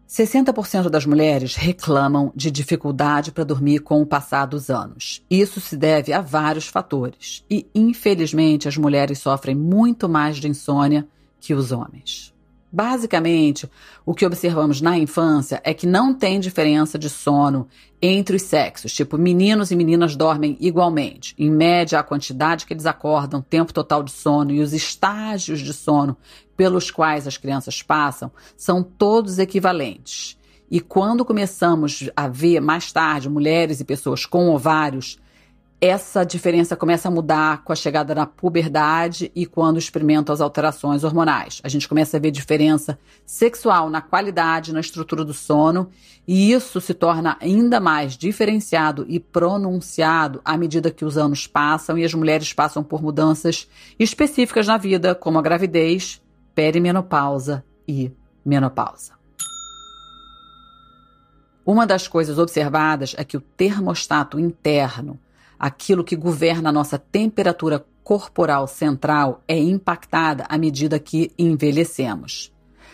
60% 0.10 0.90
das 0.90 1.06
mulheres 1.06 1.56
reclamam 1.56 2.32
de 2.36 2.50
dificuldade 2.50 3.32
para 3.32 3.44
dormir 3.44 3.80
com 3.80 4.02
o 4.02 4.06
passar 4.08 4.48
dos 4.48 4.72
anos. 4.72 5.24
Isso 5.30 5.62
se 5.62 5.78
deve 5.78 6.12
a 6.12 6.20
vários 6.20 6.68
fatores. 6.68 7.46
E, 7.48 7.68
infelizmente, 7.76 8.68
as 8.68 8.76
mulheres 8.76 9.20
sofrem 9.20 9.56
muito 9.56 10.10
mais 10.10 10.38
de 10.38 10.48
insônia 10.48 11.08
que 11.40 11.54
os 11.54 11.72
homens. 11.72 12.34
Basicamente, 12.72 13.68
o 14.06 14.14
que 14.14 14.26
observamos 14.26 14.80
na 14.80 14.96
infância 14.96 15.60
é 15.64 15.74
que 15.74 15.88
não 15.88 16.14
tem 16.14 16.40
diferença 16.40 17.00
de 17.00 17.10
sono 17.10 17.68
entre 18.00 18.36
os 18.36 18.44
sexos, 18.44 18.94
tipo, 18.94 19.18
meninos 19.18 19.72
e 19.72 19.76
meninas 19.76 20.16
dormem 20.16 20.56
igualmente. 20.60 21.34
Em 21.38 21.50
média, 21.50 22.00
a 22.00 22.04
quantidade 22.04 22.66
que 22.66 22.74
eles 22.74 22.86
acordam, 22.86 23.42
tempo 23.42 23.74
total 23.74 24.04
de 24.04 24.12
sono 24.12 24.52
e 24.52 24.62
os 24.62 24.72
estágios 24.72 25.60
de 25.60 25.74
sono 25.74 26.16
pelos 26.56 26.92
quais 26.92 27.26
as 27.26 27.38
crianças 27.38 27.82
passam 27.82 28.32
são 28.56 28.84
todos 28.84 29.40
equivalentes. 29.40 30.38
E 30.70 30.80
quando 30.80 31.26
começamos 31.26 32.10
a 32.16 32.28
ver 32.28 32.60
mais 32.60 32.92
tarde 32.92 33.28
mulheres 33.28 33.80
e 33.80 33.86
pessoas 33.86 34.26
com 34.26 34.50
ovários 34.50 35.18
essa 35.82 36.26
diferença 36.26 36.76
começa 36.76 37.08
a 37.08 37.12
mudar 37.12 37.64
com 37.64 37.72
a 37.72 37.76
chegada 37.76 38.14
na 38.14 38.26
puberdade 38.26 39.32
e 39.34 39.46
quando 39.46 39.80
experimentam 39.80 40.34
as 40.34 40.42
alterações 40.42 41.06
hormonais. 41.06 41.62
A 41.64 41.70
gente 41.70 41.88
começa 41.88 42.18
a 42.18 42.20
ver 42.20 42.32
diferença 42.32 43.00
sexual 43.26 43.90
na 43.90 44.02
qualidade, 44.02 44.74
na 44.74 44.82
estrutura 44.82 45.24
do 45.24 45.34
sono, 45.34 45.90
e 46.28 46.52
isso 46.52 46.82
se 46.82 46.94
torna 46.94 47.38
ainda 47.40 47.80
mais 47.80 48.18
diferenciado 48.18 49.06
e 49.08 49.22
pronunciado 49.22 50.42
à 50.44 50.58
medida 50.58 50.92
que 50.92 51.06
os 51.06 51.18
anos 51.18 51.48
passam 51.48 51.98
e 51.98 52.04
as 52.04 52.14
mulheres 52.14 52.52
passam 52.52 52.84
por 52.84 53.02
mudanças 53.02 53.70
específicas 53.98 54.68
na 54.68 54.78
vida, 54.78 55.16
como 55.16 55.40
a 55.40 55.42
gravidez, 55.42 56.22
perimenopausa 56.54 57.64
e 57.88 58.12
menopausa. 58.44 59.14
Uma 61.66 61.88
das 61.88 62.06
coisas 62.06 62.38
observadas 62.38 63.16
é 63.18 63.24
que 63.24 63.38
o 63.38 63.42
termostato 63.42 64.38
interno 64.40 65.18
aquilo 65.60 66.04
que 66.04 66.16
governa 66.16 66.70
a 66.70 66.74
nossa 66.74 66.98
temperatura 66.98 67.86
corporal 68.04 68.66
central 68.68 69.44
é 69.48 69.58
impactada 69.60 70.46
à 70.48 70.58
medida 70.58 70.98
que 70.98 71.32
envelhecemos. 71.38 72.52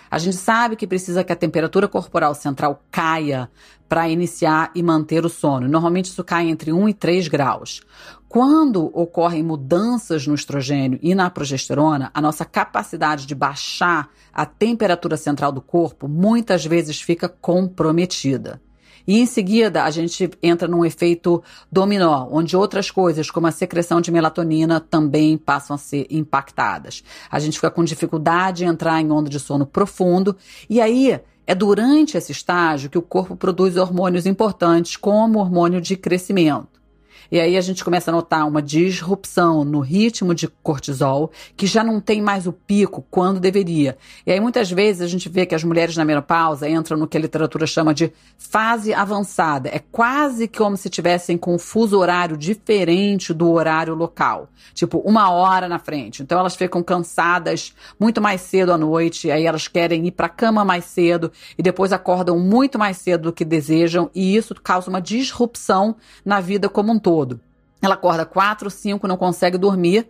A 0.10 0.18
gente 0.18 0.38
sabe 0.38 0.76
que 0.76 0.88
precisa 0.88 1.24
que 1.24 1.34
a 1.34 1.36
temperatura 1.36 1.88
corporal 1.88 2.34
central 2.34 2.82
caia 2.92 3.50
para 3.88 4.08
iniciar 4.08 4.72
e 4.74 4.82
manter 4.82 5.26
o 5.26 5.30
sono. 5.30 5.68
Normalmente 5.68 6.06
isso 6.06 6.24
cai 6.24 6.50
entre 6.50 6.72
1 6.72 6.90
e 6.90 6.94
3 6.94 7.28
graus. 7.28 7.82
Quando 8.28 8.92
ocorrem 8.98 9.44
mudanças 9.44 10.28
no 10.28 10.36
estrogênio 10.36 11.00
e 11.02 11.16
na 11.16 11.30
progesterona, 11.30 12.12
a 12.14 12.22
nossa 12.22 12.46
capacidade 12.46 13.26
de 13.26 13.36
baixar 13.36 14.10
a 14.34 14.46
temperatura 14.46 15.18
central 15.18 15.52
do 15.52 15.62
corpo 15.62 16.08
muitas 16.08 16.66
vezes 16.66 17.02
fica 17.02 17.30
comprometida. 17.30 18.62
E 19.08 19.20
em 19.20 19.26
seguida, 19.26 19.84
a 19.84 19.92
gente 19.92 20.30
entra 20.42 20.68
num 20.68 20.84
efeito 20.84 21.44
dominó, 21.72 22.28
onde 22.32 22.58
outras 22.58 22.90
coisas, 22.90 23.30
como 23.30 23.48
a 23.48 23.52
secreção 23.52 24.02
de 24.02 24.12
melatonina, 24.12 24.80
também 24.80 25.38
passam 25.38 25.76
a 25.76 25.78
ser 25.78 26.08
impactadas. 26.10 27.04
A 27.30 27.40
gente 27.40 27.56
fica 27.56 27.70
com 27.70 27.84
dificuldade 27.84 28.64
em 28.64 28.68
entrar 28.68 29.02
em 29.02 29.12
onda 29.12 29.30
de 29.30 29.40
sono 29.40 29.66
profundo, 29.66 30.36
e 30.70 30.82
aí 30.82 31.20
é 31.48 31.54
durante 31.54 32.18
esse 32.18 32.32
estágio 32.32 32.90
que 32.90 32.98
o 32.98 33.02
corpo 33.02 33.36
produz 33.36 33.78
hormônios 33.78 34.26
importantes, 34.26 34.98
como 34.98 35.38
o 35.38 35.42
hormônio 35.42 35.80
de 35.80 35.96
crescimento. 35.96 36.85
E 37.32 37.40
aí 37.40 37.58
a 37.58 37.62
gente 37.62 37.84
começa 37.84 38.12
a 38.12 38.14
notar 38.14 38.48
uma 38.48 38.62
disrupção 38.62 39.64
no 39.66 39.80
ritmo 39.80 40.34
de 40.36 40.48
cortisol, 40.48 41.32
que 41.56 41.66
já 41.66 41.84
não 41.84 42.00
tem 42.00 42.22
mais 42.22 42.48
o 42.48 42.54
pico 42.54 43.06
quando 43.10 43.40
deveria. 43.40 43.98
E 44.26 44.32
aí 44.32 44.40
muitas 44.40 44.72
vezes 44.72 45.02
a 45.02 45.08
gente 45.08 45.28
vê 45.28 45.46
que 45.46 45.56
as 45.56 45.64
mulheres 45.64 45.98
na 45.98 46.06
menopausa 46.06 46.70
entram 46.70 46.98
no 46.98 47.08
que 47.08 47.18
a 47.18 47.20
literatura 47.20 47.66
chama 47.66 47.94
de 47.94 48.12
fase 48.38 48.94
avançada. 48.94 49.70
É 49.70 49.80
quase 49.80 50.48
como 50.48 50.78
se 50.78 50.90
tivessem 50.90 51.38
com 51.38 51.56
um 51.56 51.60
fuso 51.60 51.98
horário 51.98 52.38
diferente 52.38 53.34
do 53.34 53.52
horário 53.52 53.96
local. 53.96 54.50
Tipo, 54.74 55.00
uma 55.00 55.32
hora 55.32 55.68
na 55.68 55.80
frente. 55.80 56.22
Então 56.22 56.40
elas 56.40 56.56
ficam 56.56 56.84
cansadas 56.84 57.74
muito 58.00 58.22
mais 58.22 58.42
cedo 58.42 58.72
à 58.72 58.78
noite, 58.78 59.32
aí 59.32 59.46
elas 59.46 59.68
querem 59.68 60.06
ir 60.08 60.12
para 60.12 60.28
a 60.28 60.30
cama 60.30 60.64
mais 60.64 60.86
cedo 60.86 61.32
e 61.58 61.64
depois 61.64 61.92
acordam 61.92 62.40
muito 62.40 62.78
mais 62.78 62.98
cedo 62.98 63.24
do 63.24 63.34
que 63.34 63.46
desejam, 63.46 64.10
e 64.14 64.36
isso 64.36 64.54
causa 64.56 64.90
uma 64.90 65.02
disrupção 65.02 65.96
na 66.24 66.40
vida 66.40 66.68
como 66.68 66.92
um 66.92 67.00
todo 67.00 67.15
todo. 67.16 67.40
Ela 67.82 67.94
acorda 67.94 68.26
quatro, 68.26 68.70
cinco, 68.70 69.08
não 69.08 69.16
consegue 69.16 69.58
dormir 69.58 70.10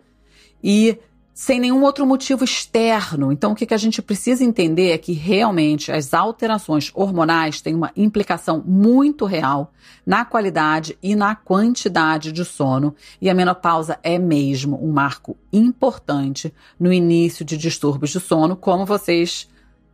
e 0.62 0.98
sem 1.32 1.60
nenhum 1.60 1.84
outro 1.84 2.04
motivo 2.04 2.42
externo. 2.42 3.30
Então, 3.30 3.52
o 3.52 3.54
que, 3.54 3.66
que 3.66 3.74
a 3.74 3.78
gente 3.78 4.02
precisa 4.02 4.42
entender 4.42 4.90
é 4.90 4.98
que 4.98 5.12
realmente 5.12 5.92
as 5.92 6.12
alterações 6.12 6.90
hormonais 6.94 7.60
têm 7.60 7.74
uma 7.74 7.92
implicação 7.94 8.60
muito 8.66 9.24
real 9.24 9.72
na 10.04 10.24
qualidade 10.24 10.98
e 11.00 11.14
na 11.14 11.36
quantidade 11.36 12.32
de 12.32 12.44
sono, 12.44 12.94
e 13.20 13.28
a 13.28 13.34
menopausa 13.34 13.98
é 14.02 14.18
mesmo 14.18 14.82
um 14.82 14.90
marco 14.90 15.36
importante 15.52 16.52
no 16.80 16.92
início 16.92 17.44
de 17.44 17.56
distúrbios 17.56 18.10
de 18.10 18.18
sono. 18.18 18.56
Como 18.56 18.86
vocês, 18.86 19.46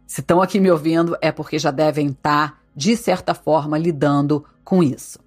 se 0.06 0.20
estão 0.20 0.40
aqui 0.40 0.58
me 0.60 0.70
ouvindo, 0.70 1.16
é 1.20 1.30
porque 1.30 1.58
já 1.58 1.72
devem 1.72 2.06
estar, 2.06 2.62
de 2.74 2.96
certa 2.96 3.34
forma, 3.34 3.76
lidando 3.76 4.44
com 4.64 4.82
isso. 4.82 5.18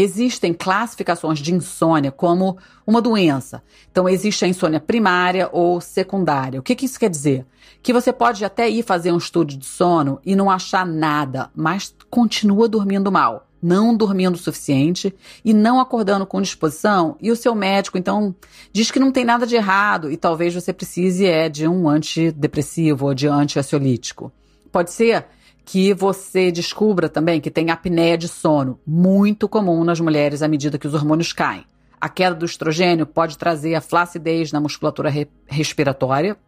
Existem 0.00 0.54
classificações 0.54 1.40
de 1.40 1.52
insônia 1.52 2.12
como 2.12 2.56
uma 2.86 3.02
doença. 3.02 3.64
Então, 3.90 4.08
existe 4.08 4.44
a 4.44 4.48
insônia 4.48 4.78
primária 4.78 5.48
ou 5.50 5.80
secundária. 5.80 6.60
O 6.60 6.62
que, 6.62 6.76
que 6.76 6.86
isso 6.86 7.00
quer 7.00 7.10
dizer? 7.10 7.44
Que 7.82 7.92
você 7.92 8.12
pode 8.12 8.44
até 8.44 8.68
ir 8.68 8.84
fazer 8.84 9.10
um 9.10 9.18
estudo 9.18 9.56
de 9.56 9.66
sono 9.66 10.20
e 10.24 10.36
não 10.36 10.48
achar 10.48 10.86
nada, 10.86 11.50
mas 11.52 11.92
continua 12.08 12.68
dormindo 12.68 13.10
mal, 13.10 13.48
não 13.60 13.92
dormindo 13.92 14.36
o 14.36 14.38
suficiente 14.38 15.12
e 15.44 15.52
não 15.52 15.80
acordando 15.80 16.24
com 16.24 16.40
disposição. 16.40 17.16
E 17.20 17.32
o 17.32 17.36
seu 17.36 17.52
médico, 17.52 17.98
então, 17.98 18.32
diz 18.72 18.92
que 18.92 19.00
não 19.00 19.10
tem 19.10 19.24
nada 19.24 19.48
de 19.48 19.56
errado 19.56 20.12
e 20.12 20.16
talvez 20.16 20.54
você 20.54 20.72
precise 20.72 21.26
é 21.26 21.48
de 21.48 21.66
um 21.66 21.88
antidepressivo 21.88 23.06
ou 23.06 23.14
de 23.14 23.26
antiansiolítico. 23.26 24.30
Pode 24.70 24.92
ser 24.92 25.26
que 25.68 25.92
você 25.92 26.50
descubra 26.50 27.10
também 27.10 27.42
que 27.42 27.50
tem 27.50 27.70
apneia 27.70 28.16
de 28.16 28.26
sono, 28.26 28.80
muito 28.86 29.46
comum 29.46 29.84
nas 29.84 30.00
mulheres 30.00 30.40
à 30.40 30.48
medida 30.48 30.78
que 30.78 30.86
os 30.86 30.94
hormônios 30.94 31.34
caem. 31.34 31.66
A 32.00 32.08
queda 32.08 32.34
do 32.34 32.46
estrogênio 32.46 33.04
pode 33.04 33.36
trazer 33.36 33.74
a 33.74 33.80
flacidez 33.82 34.50
na 34.50 34.62
musculatura 34.62 35.10
re 35.10 35.28
respiratória, 35.46 36.38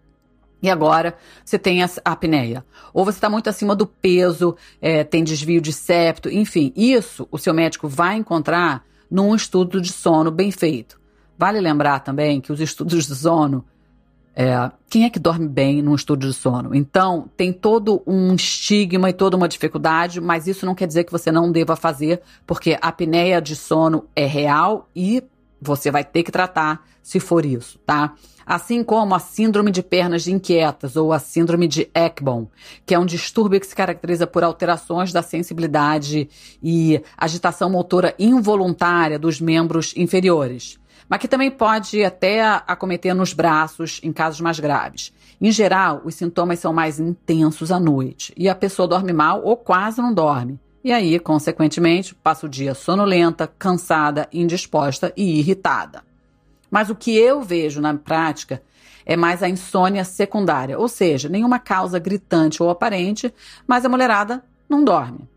e 0.62 0.70
agora 0.70 1.14
você 1.44 1.58
tem 1.58 1.82
a 1.82 1.90
apneia. 2.02 2.64
Ou 2.94 3.04
você 3.04 3.18
está 3.18 3.28
muito 3.28 3.50
acima 3.50 3.76
do 3.76 3.86
peso, 3.86 4.56
é, 4.80 5.04
tem 5.04 5.22
desvio 5.22 5.60
de 5.60 5.74
septo, 5.74 6.30
enfim, 6.30 6.72
isso 6.74 7.28
o 7.30 7.36
seu 7.36 7.52
médico 7.52 7.88
vai 7.88 8.16
encontrar 8.16 8.86
num 9.10 9.34
estudo 9.34 9.82
de 9.82 9.92
sono 9.92 10.30
bem 10.30 10.50
feito. 10.50 10.98
Vale 11.36 11.60
lembrar 11.60 12.00
também 12.00 12.40
que 12.40 12.52
os 12.52 12.60
estudos 12.60 13.06
de 13.06 13.14
sono 13.14 13.66
é, 14.34 14.70
quem 14.88 15.04
é 15.04 15.10
que 15.10 15.18
dorme 15.18 15.48
bem 15.48 15.82
num 15.82 15.94
estudo 15.94 16.26
de 16.26 16.32
sono? 16.32 16.74
Então, 16.74 17.28
tem 17.36 17.52
todo 17.52 18.02
um 18.06 18.34
estigma 18.34 19.10
e 19.10 19.12
toda 19.12 19.36
uma 19.36 19.48
dificuldade, 19.48 20.20
mas 20.20 20.46
isso 20.46 20.64
não 20.64 20.74
quer 20.74 20.86
dizer 20.86 21.04
que 21.04 21.12
você 21.12 21.32
não 21.32 21.50
deva 21.50 21.76
fazer, 21.76 22.22
porque 22.46 22.78
a 22.80 22.88
apneia 22.88 23.40
de 23.40 23.56
sono 23.56 24.06
é 24.14 24.24
real 24.24 24.88
e 24.94 25.22
você 25.60 25.90
vai 25.90 26.04
ter 26.04 26.22
que 26.22 26.32
tratar 26.32 26.86
se 27.02 27.20
for 27.20 27.44
isso, 27.44 27.78
tá? 27.84 28.14
Assim 28.46 28.82
como 28.82 29.14
a 29.14 29.18
síndrome 29.18 29.70
de 29.70 29.82
pernas 29.82 30.26
inquietas 30.26 30.96
ou 30.96 31.12
a 31.12 31.18
síndrome 31.18 31.68
de 31.68 31.88
Ekbom, 31.94 32.48
que 32.84 32.94
é 32.94 32.98
um 32.98 33.06
distúrbio 33.06 33.60
que 33.60 33.66
se 33.66 33.76
caracteriza 33.76 34.26
por 34.26 34.42
alterações 34.42 35.12
da 35.12 35.22
sensibilidade 35.22 36.28
e 36.62 37.00
agitação 37.16 37.70
motora 37.70 38.14
involuntária 38.18 39.18
dos 39.18 39.40
membros 39.40 39.92
inferiores 39.96 40.79
mas 41.10 41.18
que 41.18 41.26
também 41.26 41.50
pode 41.50 42.04
até 42.04 42.40
acometer 42.40 43.12
nos 43.16 43.32
braços 43.32 44.00
em 44.04 44.12
casos 44.12 44.40
mais 44.40 44.60
graves. 44.60 45.12
Em 45.40 45.50
geral, 45.50 46.02
os 46.04 46.14
sintomas 46.14 46.60
são 46.60 46.72
mais 46.72 47.00
intensos 47.00 47.72
à 47.72 47.80
noite 47.80 48.32
e 48.36 48.48
a 48.48 48.54
pessoa 48.54 48.86
dorme 48.86 49.12
mal 49.12 49.42
ou 49.42 49.56
quase 49.56 50.00
não 50.00 50.14
dorme. 50.14 50.60
E 50.84 50.92
aí, 50.92 51.18
consequentemente, 51.18 52.14
passa 52.14 52.46
o 52.46 52.48
dia 52.48 52.74
sonolenta, 52.74 53.46
cansada, 53.46 54.28
indisposta 54.32 55.12
e 55.16 55.40
irritada. 55.40 56.04
Mas 56.70 56.88
o 56.90 56.94
que 56.94 57.16
eu 57.16 57.42
vejo 57.42 57.80
na 57.80 57.92
prática 57.92 58.62
é 59.04 59.16
mais 59.16 59.42
a 59.42 59.48
insônia 59.48 60.04
secundária, 60.04 60.78
ou 60.78 60.86
seja, 60.86 61.28
nenhuma 61.28 61.58
causa 61.58 61.98
gritante 61.98 62.62
ou 62.62 62.70
aparente, 62.70 63.34
mas 63.66 63.84
a 63.84 63.88
mulherada 63.88 64.44
não 64.68 64.84
dorme. 64.84 65.28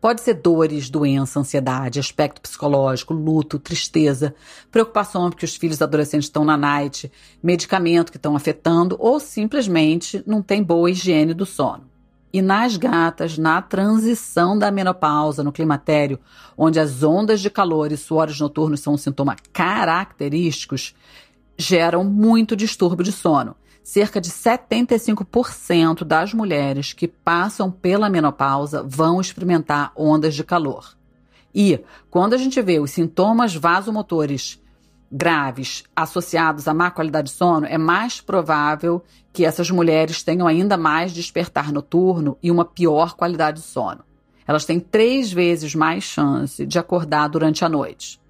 Pode 0.00 0.20
ser 0.20 0.34
dores, 0.34 0.88
doença, 0.88 1.40
ansiedade, 1.40 1.98
aspecto 1.98 2.40
psicológico, 2.40 3.12
luto, 3.12 3.58
tristeza, 3.58 4.32
preocupação 4.70 5.28
porque 5.28 5.44
os 5.44 5.56
filhos 5.56 5.82
adolescentes 5.82 6.26
estão 6.26 6.44
na 6.44 6.56
night, 6.56 7.10
medicamento 7.42 8.12
que 8.12 8.16
estão 8.16 8.36
afetando 8.36 8.96
ou 9.00 9.18
simplesmente 9.18 10.22
não 10.24 10.40
tem 10.40 10.62
boa 10.62 10.88
higiene 10.88 11.34
do 11.34 11.44
sono. 11.44 11.88
E 12.32 12.40
nas 12.40 12.76
gatas, 12.76 13.38
na 13.38 13.60
transição 13.60 14.56
da 14.56 14.70
menopausa, 14.70 15.42
no 15.42 15.50
climatério, 15.50 16.20
onde 16.56 16.78
as 16.78 17.02
ondas 17.02 17.40
de 17.40 17.50
calor 17.50 17.90
e 17.90 17.96
suores 17.96 18.38
noturnos 18.38 18.80
são 18.80 18.94
um 18.94 18.98
sintoma 18.98 19.34
característicos, 19.52 20.94
geram 21.56 22.04
muito 22.04 22.54
distúrbio 22.54 23.04
de 23.04 23.10
sono. 23.10 23.56
Cerca 23.88 24.20
de 24.20 24.28
75% 24.28 26.04
das 26.04 26.34
mulheres 26.34 26.92
que 26.92 27.08
passam 27.08 27.70
pela 27.70 28.10
menopausa 28.10 28.82
vão 28.82 29.18
experimentar 29.18 29.92
ondas 29.96 30.34
de 30.34 30.44
calor. 30.44 30.94
E 31.54 31.80
quando 32.10 32.34
a 32.34 32.36
gente 32.36 32.60
vê 32.60 32.78
os 32.78 32.90
sintomas 32.90 33.54
vasomotores 33.54 34.62
graves 35.10 35.84
associados 35.96 36.68
à 36.68 36.74
má 36.74 36.90
qualidade 36.90 37.30
de 37.30 37.34
sono, 37.34 37.64
é 37.64 37.78
mais 37.78 38.20
provável 38.20 39.02
que 39.32 39.46
essas 39.46 39.70
mulheres 39.70 40.22
tenham 40.22 40.46
ainda 40.46 40.76
mais 40.76 41.10
despertar 41.14 41.72
noturno 41.72 42.36
e 42.42 42.50
uma 42.50 42.66
pior 42.66 43.16
qualidade 43.16 43.62
de 43.62 43.66
sono. 43.66 44.04
Elas 44.46 44.66
têm 44.66 44.78
três 44.78 45.32
vezes 45.32 45.74
mais 45.74 46.04
chance 46.04 46.66
de 46.66 46.78
acordar 46.78 47.28
durante 47.28 47.64
a 47.64 47.70
noite. 47.70 48.20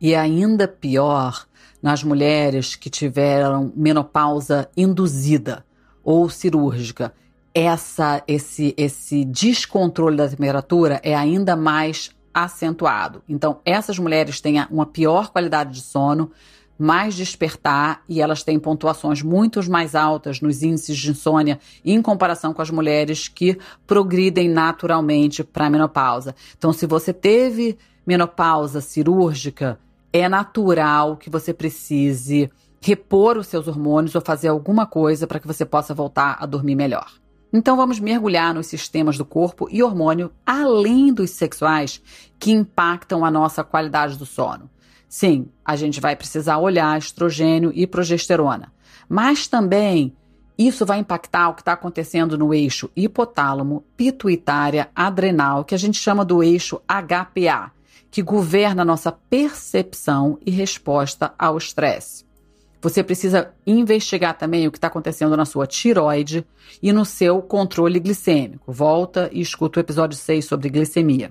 E 0.00 0.14
ainda 0.14 0.68
pior 0.68 1.45
nas 1.82 2.02
mulheres 2.02 2.74
que 2.74 2.90
tiveram 2.90 3.72
menopausa 3.76 4.68
induzida 4.76 5.64
ou 6.02 6.28
cirúrgica. 6.28 7.12
Essa, 7.54 8.22
esse, 8.28 8.74
esse 8.76 9.24
descontrole 9.24 10.16
da 10.16 10.28
temperatura 10.28 11.00
é 11.02 11.14
ainda 11.14 11.56
mais 11.56 12.10
acentuado. 12.32 13.22
Então, 13.28 13.60
essas 13.64 13.98
mulheres 13.98 14.40
têm 14.40 14.62
uma 14.70 14.84
pior 14.84 15.30
qualidade 15.30 15.72
de 15.72 15.80
sono, 15.80 16.30
mais 16.78 17.14
despertar 17.14 18.02
e 18.06 18.20
elas 18.20 18.42
têm 18.42 18.58
pontuações 18.58 19.22
muito 19.22 19.68
mais 19.70 19.94
altas 19.94 20.40
nos 20.42 20.62
índices 20.62 20.98
de 20.98 21.10
insônia 21.10 21.58
em 21.82 22.02
comparação 22.02 22.52
com 22.52 22.60
as 22.60 22.70
mulheres 22.70 23.28
que 23.28 23.58
progridem 23.86 24.48
naturalmente 24.48 25.42
para 25.42 25.66
a 25.66 25.70
menopausa. 25.70 26.34
Então, 26.58 26.72
se 26.72 26.86
você 26.86 27.12
teve 27.12 27.78
menopausa 28.06 28.80
cirúrgica, 28.80 29.78
é 30.20 30.28
natural 30.28 31.16
que 31.16 31.30
você 31.30 31.52
precise 31.52 32.50
repor 32.80 33.36
os 33.36 33.46
seus 33.46 33.66
hormônios 33.66 34.14
ou 34.14 34.20
fazer 34.20 34.48
alguma 34.48 34.86
coisa 34.86 35.26
para 35.26 35.40
que 35.40 35.46
você 35.46 35.64
possa 35.64 35.92
voltar 35.92 36.36
a 36.40 36.46
dormir 36.46 36.76
melhor. 36.76 37.10
Então 37.52 37.76
vamos 37.76 37.98
mergulhar 37.98 38.52
nos 38.52 38.66
sistemas 38.66 39.16
do 39.16 39.24
corpo 39.24 39.68
e 39.70 39.82
hormônio, 39.82 40.30
além 40.44 41.12
dos 41.12 41.30
sexuais, 41.30 42.02
que 42.38 42.52
impactam 42.52 43.24
a 43.24 43.30
nossa 43.30 43.64
qualidade 43.64 44.16
do 44.16 44.26
sono. 44.26 44.70
Sim, 45.08 45.48
a 45.64 45.76
gente 45.76 46.00
vai 46.00 46.16
precisar 46.16 46.58
olhar 46.58 46.98
estrogênio 46.98 47.72
e 47.74 47.86
progesterona, 47.86 48.72
mas 49.08 49.48
também 49.48 50.14
isso 50.58 50.84
vai 50.86 50.98
impactar 50.98 51.48
o 51.48 51.54
que 51.54 51.60
está 51.62 51.72
acontecendo 51.72 52.36
no 52.36 52.52
eixo 52.52 52.90
hipotálamo, 52.96 53.84
pituitária, 53.96 54.90
adrenal, 54.94 55.64
que 55.64 55.74
a 55.74 55.78
gente 55.78 55.98
chama 55.98 56.24
do 56.24 56.42
eixo 56.42 56.80
HPA, 56.88 57.72
que 58.16 58.22
governa 58.22 58.82
nossa 58.82 59.12
percepção 59.12 60.38
e 60.46 60.50
resposta 60.50 61.34
ao 61.38 61.58
estresse. 61.58 62.24
Você 62.80 63.02
precisa 63.02 63.52
investigar 63.66 64.38
também 64.38 64.66
o 64.66 64.72
que 64.72 64.78
está 64.78 64.86
acontecendo 64.86 65.36
na 65.36 65.44
sua 65.44 65.66
tiroide 65.66 66.42
e 66.82 66.94
no 66.94 67.04
seu 67.04 67.42
controle 67.42 68.00
glicêmico. 68.00 68.72
Volta 68.72 69.28
e 69.30 69.42
escuta 69.42 69.78
o 69.78 69.82
episódio 69.82 70.16
6 70.16 70.46
sobre 70.46 70.70
glicemia. 70.70 71.30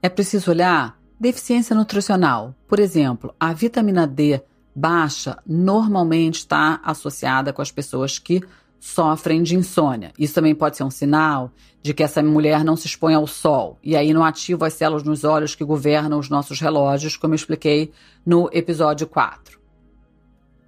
É 0.00 0.08
preciso 0.08 0.52
olhar 0.52 0.96
deficiência 1.18 1.74
nutricional. 1.74 2.54
Por 2.68 2.78
exemplo, 2.78 3.34
a 3.40 3.52
vitamina 3.52 4.06
D 4.06 4.40
baixa 4.72 5.38
normalmente 5.44 6.36
está 6.36 6.80
associada 6.84 7.52
com 7.52 7.60
as 7.60 7.72
pessoas 7.72 8.16
que 8.16 8.40
sofrem 8.80 9.42
de 9.42 9.54
insônia. 9.54 10.10
Isso 10.18 10.34
também 10.34 10.54
pode 10.54 10.78
ser 10.78 10.84
um 10.84 10.90
sinal 10.90 11.52
de 11.82 11.92
que 11.92 12.02
essa 12.02 12.22
mulher 12.22 12.64
não 12.64 12.76
se 12.76 12.86
expõe 12.86 13.14
ao 13.14 13.26
sol 13.26 13.78
e 13.82 13.94
aí 13.94 14.12
não 14.12 14.24
ativa 14.24 14.66
as 14.66 14.72
células 14.72 15.02
nos 15.02 15.22
olhos 15.22 15.54
que 15.54 15.62
governam 15.62 16.18
os 16.18 16.30
nossos 16.30 16.58
relógios, 16.58 17.16
como 17.16 17.34
eu 17.34 17.36
expliquei 17.36 17.92
no 18.24 18.48
episódio 18.52 19.06
4. 19.06 19.60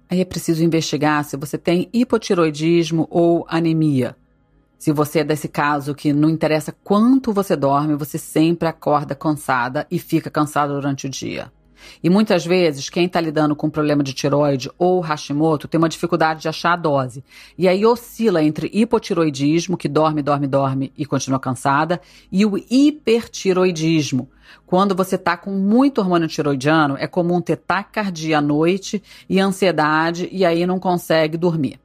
Aí 0.09 0.21
é 0.21 0.25
preciso 0.25 0.63
investigar 0.63 1.23
se 1.25 1.35
você 1.35 1.57
tem 1.57 1.89
hipotiroidismo 1.91 3.07
ou 3.09 3.45
anemia. 3.49 4.15
Se 4.77 4.91
você 4.91 5.19
é 5.19 5.23
desse 5.23 5.47
caso 5.47 5.95
que 5.95 6.13
não 6.13 6.29
interessa 6.29 6.71
quanto 6.83 7.33
você 7.33 7.55
dorme, 7.55 7.95
você 7.95 8.17
sempre 8.19 8.67
acorda 8.67 9.15
cansada 9.15 9.87
e 9.89 9.97
fica 9.97 10.29
cansada 10.29 10.73
durante 10.73 11.07
o 11.07 11.09
dia. 11.09 11.51
E 12.03 12.09
muitas 12.09 12.45
vezes, 12.45 12.89
quem 12.89 13.05
está 13.05 13.19
lidando 13.19 13.55
com 13.55 13.69
problema 13.69 14.03
de 14.03 14.13
tiroide 14.13 14.69
ou 14.77 14.99
Hashimoto 14.99 15.67
tem 15.67 15.77
uma 15.77 15.89
dificuldade 15.89 16.41
de 16.41 16.47
achar 16.47 16.73
a 16.73 16.77
dose. 16.77 17.23
E 17.57 17.67
aí 17.67 17.85
oscila 17.85 18.43
entre 18.43 18.69
hipotiroidismo, 18.73 19.77
que 19.77 19.87
dorme, 19.87 20.21
dorme, 20.21 20.47
dorme 20.47 20.93
e 20.97 21.05
continua 21.05 21.39
cansada, 21.39 22.01
e 22.31 22.45
o 22.45 22.57
hipertiroidismo. 22.69 24.29
Quando 24.65 24.95
você 24.95 25.15
está 25.15 25.35
com 25.35 25.51
muito 25.51 25.99
hormônio 25.99 26.27
tiroidiano, 26.27 26.95
é 26.97 27.07
comum 27.07 27.41
ter 27.41 27.57
taquicardia 27.57 28.37
à 28.37 28.41
noite 28.41 29.01
e 29.29 29.39
ansiedade, 29.39 30.29
e 30.31 30.45
aí 30.45 30.65
não 30.65 30.79
consegue 30.79 31.37
dormir. 31.37 31.79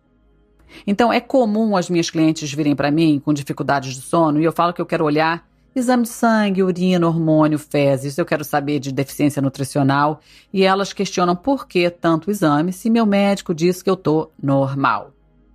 Então, 0.86 1.12
é 1.12 1.20
comum 1.20 1.76
as 1.76 1.88
minhas 1.88 2.10
clientes 2.10 2.52
virem 2.52 2.76
para 2.76 2.90
mim 2.90 3.20
com 3.24 3.32
dificuldades 3.32 3.94
de 3.94 4.02
sono 4.02 4.40
e 4.40 4.44
eu 4.44 4.52
falo 4.52 4.72
que 4.72 4.80
eu 4.80 4.86
quero 4.86 5.04
olhar 5.04 5.46
Exame 5.74 6.02
de 6.02 6.08
sangue, 6.08 6.62
urina, 6.62 7.06
hormônio, 7.06 7.58
fezes, 7.58 8.18
eu 8.18 8.24
quero 8.24 8.42
saber 8.42 8.80
de 8.80 8.90
deficiência 8.90 9.40
nutricional. 9.42 10.20
E 10.52 10.64
elas 10.64 10.92
questionam 10.92 11.36
por 11.36 11.68
que 11.68 11.88
tanto 11.90 12.30
exame 12.30 12.72
se 12.72 12.90
meu 12.90 13.06
médico 13.06 13.54
disse 13.54 13.84
que 13.84 13.90
eu 13.90 13.96
tô 13.96 14.30
normal. 14.42 15.12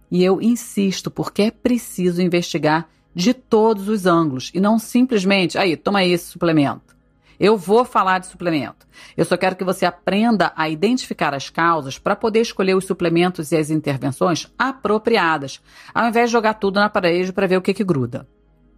E 0.09 0.23
eu 0.23 0.41
insisto, 0.41 1.09
porque 1.09 1.43
é 1.43 1.51
preciso 1.51 2.21
investigar 2.21 2.87
de 3.15 3.33
todos 3.33 3.89
os 3.89 4.05
ângulos 4.05 4.51
e 4.53 4.59
não 4.59 4.79
simplesmente, 4.79 5.57
aí, 5.57 5.75
toma 5.75 6.03
esse 6.03 6.25
suplemento. 6.31 6.93
Eu 7.39 7.57
vou 7.57 7.83
falar 7.83 8.19
de 8.19 8.27
suplemento. 8.27 8.87
Eu 9.17 9.25
só 9.25 9.35
quero 9.35 9.55
que 9.55 9.63
você 9.63 9.85
aprenda 9.85 10.53
a 10.55 10.69
identificar 10.69 11.33
as 11.33 11.49
causas 11.49 11.97
para 11.97 12.15
poder 12.15 12.41
escolher 12.41 12.75
os 12.75 12.85
suplementos 12.85 13.51
e 13.51 13.57
as 13.57 13.69
intervenções 13.69 14.47
apropriadas, 14.57 15.59
ao 15.93 16.07
invés 16.07 16.29
de 16.29 16.33
jogar 16.33 16.53
tudo 16.53 16.79
na 16.79 16.89
parede 16.89 17.33
para 17.33 17.47
ver 17.47 17.57
o 17.57 17.61
que, 17.61 17.73
que 17.73 17.83
gruda. 17.83 18.27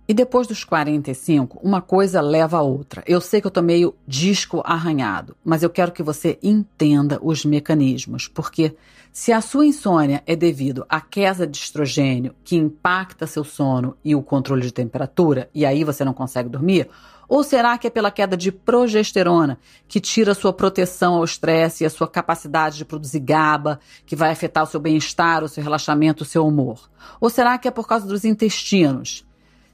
E 0.08 0.14
depois 0.14 0.46
dos 0.46 0.64
45, 0.64 1.60
uma 1.64 1.82
coisa 1.82 2.22
leva 2.22 2.58
a 2.58 2.62
outra. 2.62 3.04
Eu 3.08 3.20
sei 3.20 3.42
que 3.42 3.48
eu 3.48 3.52
tô 3.52 3.62
meio 3.64 3.96
disco 4.08 4.62
arranhado, 4.64 5.36
mas 5.44 5.64
eu 5.64 5.70
quero 5.70 5.92
que 5.92 6.04
você 6.04 6.38
entenda 6.44 7.20
os 7.24 7.44
mecanismos, 7.44 8.28
porque 8.28 8.76
se 9.12 9.32
a 9.32 9.42
sua 9.42 9.66
insônia 9.66 10.22
é 10.28 10.36
devido 10.36 10.86
à 10.88 11.02
queda 11.02 11.48
de 11.48 11.58
estrogênio 11.58 12.36
que 12.44 12.56
impacta 12.56 13.26
seu 13.26 13.44
sono 13.44 13.98
e 14.06 14.14
o 14.14 14.22
controle 14.22 14.62
de 14.62 14.72
temperatura, 14.72 15.50
e 15.56 15.66
aí 15.66 15.84
você 15.84 16.06
não 16.06 16.14
consegue 16.14 16.50
dormir, 16.50 16.88
ou 17.28 17.44
será 17.44 17.76
que 17.76 17.88
é 17.88 17.90
pela 17.90 18.12
queda 18.12 18.38
de 18.38 18.52
progesterona, 18.52 19.58
que 19.88 20.00
tira 20.00 20.36
sua 20.36 20.54
proteção 20.54 21.16
ao 21.16 21.24
estresse 21.24 21.84
e 21.84 21.88
a 21.88 21.90
sua 21.90 22.08
capacidade 22.08 22.78
de 22.78 22.86
produzir 22.86 23.22
GABA, 23.22 23.80
que 24.06 24.16
vai 24.16 24.30
afetar 24.30 24.64
o 24.66 24.68
seu 24.68 24.80
bem-estar, 24.80 25.44
o 25.44 25.50
seu 25.50 25.64
relaxamento, 25.64 26.22
o 26.22 26.28
seu 26.28 26.46
humor? 26.46 26.88
Ou 27.20 27.28
será 27.28 27.58
que 27.58 27.68
é 27.68 27.72
por 27.72 27.88
causa 27.88 28.06
dos 28.06 28.24
intestinos? 28.24 29.26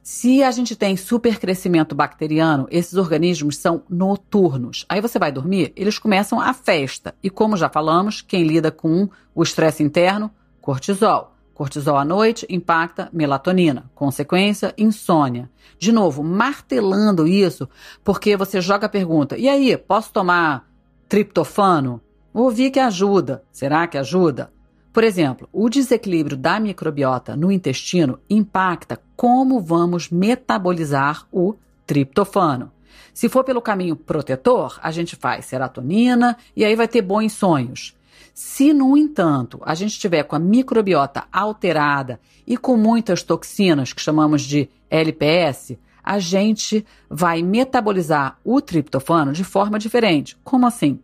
Se 0.04 0.44
a 0.44 0.50
gente 0.50 0.76
tem 0.76 0.98
supercrescimento 0.98 1.94
bacteriano, 1.94 2.68
esses 2.72 2.96
organismos 2.96 3.58
são 3.58 3.84
noturnos. 3.88 4.84
Aí 4.90 5.00
você 5.00 5.20
vai 5.20 5.32
dormir, 5.32 5.72
eles 5.76 6.00
começam 6.00 6.42
a 6.42 6.54
festa. 6.54 7.14
E 7.22 7.30
como 7.30 7.56
já 7.56 7.70
falamos, 7.70 8.20
quem 8.20 8.44
lida 8.44 8.72
com 8.72 9.08
o 9.36 9.44
estresse 9.44 9.84
interno, 9.84 10.32
cortisol. 10.60 11.36
Cortisol 11.54 11.98
à 11.98 12.04
noite 12.04 12.48
impacta 12.50 13.10
melatonina, 13.14 13.92
consequência, 13.94 14.74
insônia. 14.76 15.48
De 15.78 15.92
novo, 15.92 16.24
martelando 16.24 17.28
isso, 17.28 17.70
porque 18.04 18.36
você 18.36 18.60
joga 18.60 18.88
a 18.88 18.90
pergunta: 18.90 19.38
e 19.38 19.48
aí, 19.48 19.78
posso 19.78 20.12
tomar 20.12 20.68
triptofano? 21.08 22.02
Ouvi 22.34 22.72
que 22.72 22.80
ajuda. 22.80 23.44
Será 23.52 23.86
que 23.86 24.00
ajuda? 24.00 24.52
Por 24.94 25.04
exemplo, 25.04 25.48
o 25.52 25.70
desequilíbrio 25.70 26.36
da 26.36 26.60
microbiota 26.60 27.36
no 27.36 27.52
intestino 27.52 28.20
impacta 28.30 29.02
como 29.16 29.62
vamos 29.62 30.10
metabolizar 30.10 31.26
o 31.32 31.56
triptofano. 31.86 32.72
Se 33.14 33.30
for 33.30 33.44
pelo 33.44 33.62
caminho 33.62 33.96
protetor, 33.96 34.80
a 34.82 34.92
gente 34.92 35.16
faz 35.16 35.46
serotonina 35.46 36.38
e 36.56 36.66
aí 36.66 36.76
vai 36.76 36.88
ter 36.88 37.02
bons 37.02 37.34
sonhos. 37.34 37.96
Se, 38.34 38.74
no 38.74 38.98
entanto, 38.98 39.60
a 39.64 39.76
gente 39.76 39.92
estiver 39.92 40.24
com 40.24 40.36
a 40.36 40.40
microbiota 40.40 41.26
alterada 41.32 42.20
e 42.46 42.58
com 42.58 42.78
muitas 42.78 43.24
toxinas, 43.24 43.94
que 43.94 44.02
chamamos 44.02 44.42
de 44.42 44.70
LPS, 44.90 45.78
a 46.04 46.20
gente 46.20 46.86
vai 47.10 47.42
metabolizar 47.42 48.40
o 48.44 48.60
triptofano 48.62 49.32
de 49.32 49.44
forma 49.44 49.78
diferente. 49.78 50.38
Como 50.44 50.66
assim? 50.66 51.00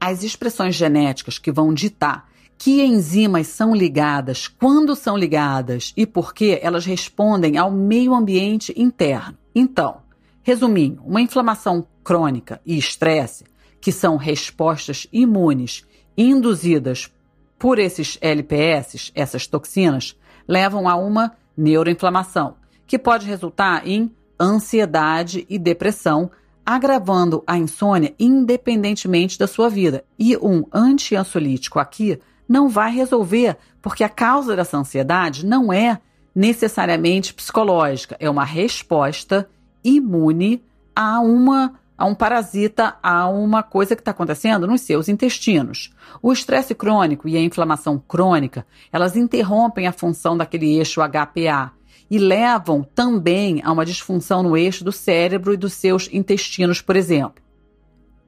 as 0.00 0.22
expressões 0.22 0.74
genéticas 0.74 1.38
que 1.38 1.50
vão 1.50 1.72
ditar 1.72 2.28
que 2.58 2.82
enzimas 2.82 3.48
são 3.48 3.74
ligadas, 3.74 4.48
quando 4.48 4.96
são 4.96 5.16
ligadas 5.16 5.92
e 5.96 6.06
por 6.06 6.32
que 6.32 6.58
elas 6.62 6.84
respondem 6.84 7.58
ao 7.58 7.70
meio 7.70 8.14
ambiente 8.14 8.72
interno. 8.76 9.36
Então, 9.54 9.98
resumindo, 10.42 11.02
uma 11.04 11.20
inflamação 11.20 11.86
crônica 12.02 12.60
e 12.64 12.78
estresse, 12.78 13.44
que 13.80 13.92
são 13.92 14.16
respostas 14.16 15.06
imunes 15.12 15.84
induzidas 16.16 17.10
por 17.58 17.78
esses 17.78 18.18
LPS, 18.20 19.10
essas 19.14 19.46
toxinas, 19.46 20.16
levam 20.46 20.88
a 20.88 20.96
uma 20.96 21.32
neuroinflamação, 21.56 22.56
que 22.86 22.98
pode 22.98 23.26
resultar 23.26 23.86
em 23.86 24.10
ansiedade 24.40 25.46
e 25.48 25.58
depressão, 25.58 26.30
agravando 26.64 27.42
a 27.46 27.56
insônia 27.56 28.14
independentemente 28.18 29.38
da 29.38 29.46
sua 29.46 29.68
vida. 29.68 30.04
E 30.18 30.36
um 30.36 30.64
antiansiolítico 30.72 31.78
aqui 31.78 32.18
não 32.48 32.68
vai 32.68 32.92
resolver, 32.92 33.56
porque 33.82 34.04
a 34.04 34.08
causa 34.08 34.54
dessa 34.54 34.76
ansiedade 34.76 35.44
não 35.44 35.72
é 35.72 36.00
necessariamente 36.34 37.32
psicológica, 37.32 38.16
é 38.20 38.28
uma 38.28 38.44
resposta 38.44 39.48
imune 39.82 40.62
a 40.94 41.20
uma 41.20 41.74
a 41.98 42.04
um 42.04 42.14
parasita, 42.14 42.94
a 43.02 43.26
uma 43.26 43.62
coisa 43.62 43.96
que 43.96 44.02
está 44.02 44.10
acontecendo 44.10 44.66
nos 44.66 44.82
seus 44.82 45.08
intestinos. 45.08 45.94
O 46.20 46.30
estresse 46.30 46.74
crônico 46.74 47.26
e 47.26 47.36
a 47.36 47.40
inflamação 47.40 47.98
crônica, 47.98 48.66
elas 48.92 49.16
interrompem 49.16 49.86
a 49.86 49.92
função 49.92 50.36
daquele 50.36 50.76
eixo 50.76 51.00
HPA 51.00 51.72
e 52.10 52.18
levam 52.18 52.82
também 52.94 53.62
a 53.64 53.72
uma 53.72 53.84
disfunção 53.84 54.42
no 54.42 54.56
eixo 54.56 54.84
do 54.84 54.92
cérebro 54.92 55.54
e 55.54 55.56
dos 55.56 55.72
seus 55.72 56.08
intestinos, 56.12 56.82
por 56.82 56.96
exemplo. 56.96 57.42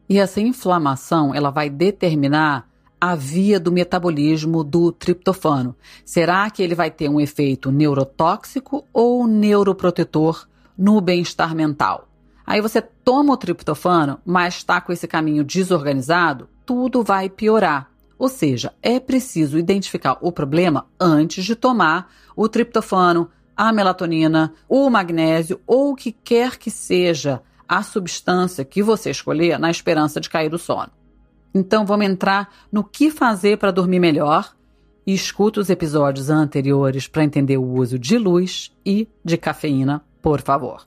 E 0.09 0.19
essa 0.19 0.41
inflamação, 0.41 1.35
ela 1.35 1.51
vai 1.51 1.69
determinar 1.69 2.68
a 3.01 3.15
via 3.15 3.61
do 3.61 3.71
metabolismo 3.71 4.65
do 4.65 4.91
triptofano. 4.93 5.75
Será 6.05 6.49
que 6.51 6.63
ele 6.63 6.75
vai 6.75 6.91
ter 6.91 7.09
um 7.09 7.21
efeito 7.21 7.71
neurotóxico 7.71 8.85
ou 8.93 9.27
neuroprotetor 9.27 10.47
no 10.77 11.01
bem-estar 11.01 11.55
mental? 11.55 12.09
Aí 12.47 12.61
você 12.61 12.81
toma 12.81 13.35
o 13.35 13.37
triptofano, 13.37 14.21
mas 14.25 14.57
está 14.57 14.81
com 14.81 14.93
esse 14.93 15.07
caminho 15.07 15.45
desorganizado, 15.45 16.49
tudo 16.65 17.03
vai 17.03 17.29
piorar. 17.29 17.91
Ou 18.19 18.29
seja, 18.29 18.73
é 18.83 18.99
preciso 18.99 19.59
identificar 19.59 20.19
o 20.21 20.33
problema 20.33 20.87
antes 20.99 21.45
de 21.45 21.55
tomar 21.55 22.11
o 22.35 22.49
triptofano, 22.49 23.31
a 23.57 23.73
melatonina, 23.73 24.55
o 24.69 24.89
magnésio 24.89 25.61
ou 25.67 25.93
o 25.93 25.95
que 25.95 26.11
quer 26.11 26.57
que 26.57 26.71
seja 26.71 27.43
a 27.69 27.83
substância 27.83 28.65
que 28.65 28.83
você 28.83 29.11
escolher 29.11 29.59
na 29.59 29.71
esperança 29.71 30.21
de 30.21 30.31
cair 30.31 30.49
do 30.49 30.59
sono. 30.59 30.91
Então 31.55 31.85
vamos 31.87 32.07
entrar 32.07 32.53
no 32.71 32.85
que 32.85 33.11
fazer 33.11 33.59
para 33.59 33.71
dormir 33.71 33.99
melhor 33.99 34.55
e 35.07 35.15
escuta 35.15 35.61
os 35.61 35.71
episódios 35.71 36.29
anteriores 36.29 37.09
para 37.09 37.25
entender 37.25 37.57
o 37.57 37.65
uso 37.65 37.99
de 37.99 38.19
luz 38.19 38.71
e 38.85 39.09
de 39.25 39.37
cafeína, 39.39 40.05
por 40.21 40.43
favor. 40.43 40.87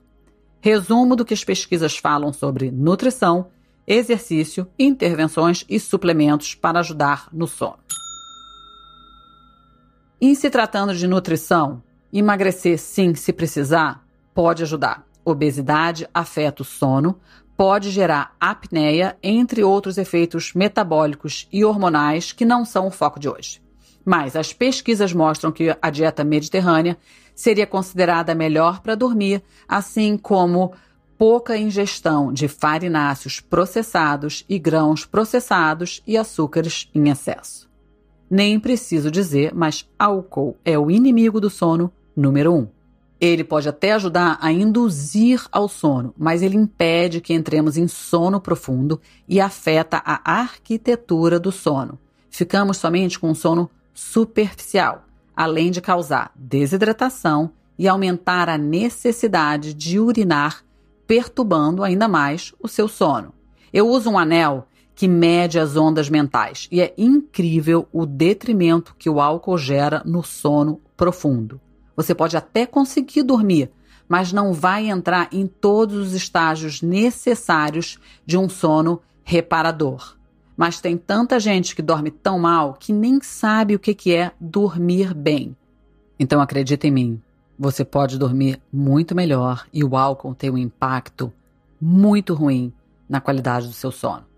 Resumo 0.60 1.16
do 1.16 1.24
que 1.24 1.34
as 1.34 1.42
pesquisas 1.42 1.98
falam 1.98 2.32
sobre 2.32 2.70
nutrição, 2.70 3.48
exercício, 3.84 4.68
intervenções 4.78 5.64
e 5.68 5.80
suplementos 5.80 6.54
para 6.54 6.78
ajudar 6.78 7.28
no 7.32 7.48
sono. 7.48 7.80
Em 10.20 10.36
se 10.36 10.48
tratando 10.48 10.94
de 10.94 11.08
nutrição, 11.08 11.82
emagrecer 12.12 12.78
sim, 12.78 13.12
se 13.16 13.32
precisar, 13.32 14.06
pode 14.32 14.62
ajudar. 14.62 15.04
Obesidade 15.24 16.08
afeta 16.14 16.62
o 16.62 16.64
sono, 16.64 17.18
pode 17.56 17.90
gerar 17.90 18.34
apneia, 18.40 19.16
entre 19.22 19.62
outros 19.62 19.98
efeitos 19.98 20.52
metabólicos 20.54 21.48
e 21.52 21.64
hormonais 21.64 22.32
que 22.32 22.44
não 22.44 22.64
são 22.64 22.86
o 22.86 22.90
foco 22.90 23.20
de 23.20 23.28
hoje. 23.28 23.62
Mas 24.04 24.34
as 24.34 24.52
pesquisas 24.52 25.12
mostram 25.12 25.52
que 25.52 25.76
a 25.80 25.90
dieta 25.90 26.24
mediterrânea 26.24 26.98
seria 27.34 27.66
considerada 27.66 28.34
melhor 28.34 28.80
para 28.80 28.94
dormir, 28.94 29.42
assim 29.68 30.16
como 30.16 30.72
pouca 31.16 31.56
ingestão 31.56 32.32
de 32.32 32.48
farináceos 32.48 33.38
processados 33.38 34.44
e 34.48 34.58
grãos 34.58 35.04
processados 35.04 36.02
e 36.06 36.16
açúcares 36.16 36.90
em 36.92 37.08
excesso. 37.08 37.70
Nem 38.28 38.58
preciso 38.58 39.10
dizer, 39.10 39.54
mas 39.54 39.88
álcool 39.98 40.56
é 40.64 40.76
o 40.78 40.90
inimigo 40.90 41.40
do 41.40 41.50
sono 41.50 41.92
número 42.16 42.52
um. 42.52 42.81
Ele 43.24 43.44
pode 43.44 43.68
até 43.68 43.92
ajudar 43.92 44.36
a 44.40 44.50
induzir 44.50 45.46
ao 45.52 45.68
sono, 45.68 46.12
mas 46.18 46.42
ele 46.42 46.56
impede 46.56 47.20
que 47.20 47.32
entremos 47.32 47.76
em 47.76 47.86
sono 47.86 48.40
profundo 48.40 49.00
e 49.28 49.40
afeta 49.40 50.02
a 50.04 50.40
arquitetura 50.40 51.38
do 51.38 51.52
sono. 51.52 52.00
Ficamos 52.28 52.78
somente 52.78 53.20
com 53.20 53.30
um 53.30 53.34
sono 53.34 53.70
superficial, 53.94 55.04
além 55.36 55.70
de 55.70 55.80
causar 55.80 56.32
desidratação 56.34 57.52
e 57.78 57.86
aumentar 57.86 58.48
a 58.48 58.58
necessidade 58.58 59.72
de 59.72 60.00
urinar, 60.00 60.64
perturbando 61.06 61.84
ainda 61.84 62.08
mais 62.08 62.52
o 62.58 62.66
seu 62.66 62.88
sono. 62.88 63.32
Eu 63.72 63.88
uso 63.88 64.10
um 64.10 64.18
anel 64.18 64.66
que 64.96 65.06
mede 65.06 65.60
as 65.60 65.76
ondas 65.76 66.10
mentais 66.10 66.66
e 66.72 66.80
é 66.80 66.92
incrível 66.98 67.86
o 67.92 68.04
detrimento 68.04 68.96
que 68.98 69.08
o 69.08 69.20
álcool 69.20 69.58
gera 69.58 70.02
no 70.04 70.24
sono 70.24 70.80
profundo. 70.96 71.60
Você 71.96 72.14
pode 72.14 72.36
até 72.36 72.66
conseguir 72.66 73.22
dormir, 73.22 73.70
mas 74.08 74.32
não 74.32 74.52
vai 74.52 74.88
entrar 74.88 75.28
em 75.32 75.46
todos 75.46 75.96
os 75.96 76.12
estágios 76.12 76.82
necessários 76.82 77.98
de 78.24 78.36
um 78.36 78.48
sono 78.48 79.00
reparador. 79.22 80.16
Mas 80.56 80.80
tem 80.80 80.96
tanta 80.96 81.40
gente 81.40 81.74
que 81.74 81.82
dorme 81.82 82.10
tão 82.10 82.38
mal 82.38 82.74
que 82.74 82.92
nem 82.92 83.20
sabe 83.20 83.74
o 83.74 83.78
que 83.78 84.14
é 84.14 84.32
dormir 84.40 85.14
bem. 85.14 85.56
Então 86.18 86.40
acredita 86.40 86.86
em 86.86 86.90
mim, 86.90 87.22
você 87.58 87.84
pode 87.84 88.18
dormir 88.18 88.60
muito 88.72 89.14
melhor 89.14 89.66
e 89.72 89.84
o 89.84 89.96
álcool 89.96 90.34
tem 90.34 90.50
um 90.50 90.58
impacto 90.58 91.32
muito 91.80 92.34
ruim 92.34 92.72
na 93.08 93.20
qualidade 93.20 93.66
do 93.66 93.72
seu 93.72 93.90
sono. 93.90 94.31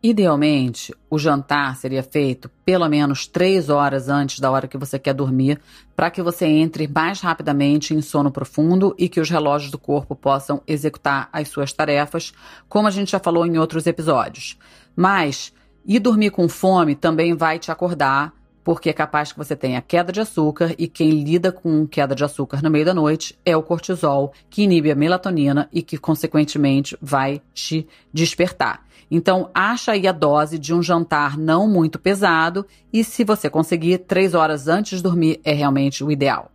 Idealmente, 0.00 0.94
o 1.10 1.18
jantar 1.18 1.74
seria 1.76 2.04
feito 2.04 2.48
pelo 2.64 2.88
menos 2.88 3.26
três 3.26 3.68
horas 3.68 4.08
antes 4.08 4.38
da 4.38 4.48
hora 4.48 4.68
que 4.68 4.78
você 4.78 4.96
quer 4.96 5.12
dormir, 5.12 5.60
para 5.96 6.08
que 6.08 6.22
você 6.22 6.46
entre 6.46 6.86
mais 6.86 7.20
rapidamente 7.20 7.92
em 7.92 8.00
sono 8.00 8.30
profundo 8.30 8.94
e 8.96 9.08
que 9.08 9.20
os 9.20 9.28
relógios 9.28 9.72
do 9.72 9.78
corpo 9.78 10.14
possam 10.14 10.62
executar 10.68 11.28
as 11.32 11.48
suas 11.48 11.72
tarefas, 11.72 12.32
como 12.68 12.86
a 12.86 12.92
gente 12.92 13.10
já 13.10 13.18
falou 13.18 13.44
em 13.44 13.58
outros 13.58 13.88
episódios. 13.88 14.56
Mas 14.94 15.52
ir 15.84 15.98
dormir 15.98 16.30
com 16.30 16.48
fome 16.48 16.94
também 16.94 17.34
vai 17.34 17.58
te 17.58 17.72
acordar, 17.72 18.32
porque 18.62 18.90
é 18.90 18.92
capaz 18.92 19.32
que 19.32 19.38
você 19.38 19.56
tenha 19.56 19.82
queda 19.82 20.12
de 20.12 20.20
açúcar 20.20 20.76
e 20.78 20.86
quem 20.86 21.24
lida 21.24 21.50
com 21.50 21.84
queda 21.88 22.14
de 22.14 22.22
açúcar 22.22 22.62
no 22.62 22.70
meio 22.70 22.84
da 22.84 22.94
noite 22.94 23.36
é 23.44 23.56
o 23.56 23.64
cortisol, 23.64 24.32
que 24.48 24.62
inibe 24.62 24.92
a 24.92 24.94
melatonina 24.94 25.68
e 25.72 25.82
que, 25.82 25.98
consequentemente, 25.98 26.96
vai 27.02 27.42
te 27.52 27.88
despertar. 28.12 28.86
Então, 29.10 29.50
acha 29.54 29.92
aí 29.92 30.06
a 30.06 30.12
dose 30.12 30.58
de 30.58 30.74
um 30.74 30.82
jantar 30.82 31.38
não 31.38 31.66
muito 31.66 31.98
pesado 31.98 32.66
e, 32.92 33.02
se 33.02 33.24
você 33.24 33.48
conseguir, 33.48 33.98
três 33.98 34.34
horas 34.34 34.68
antes 34.68 34.98
de 34.98 35.02
dormir 35.02 35.40
é 35.42 35.52
realmente 35.52 36.04
o 36.04 36.10
ideal. 36.10 36.52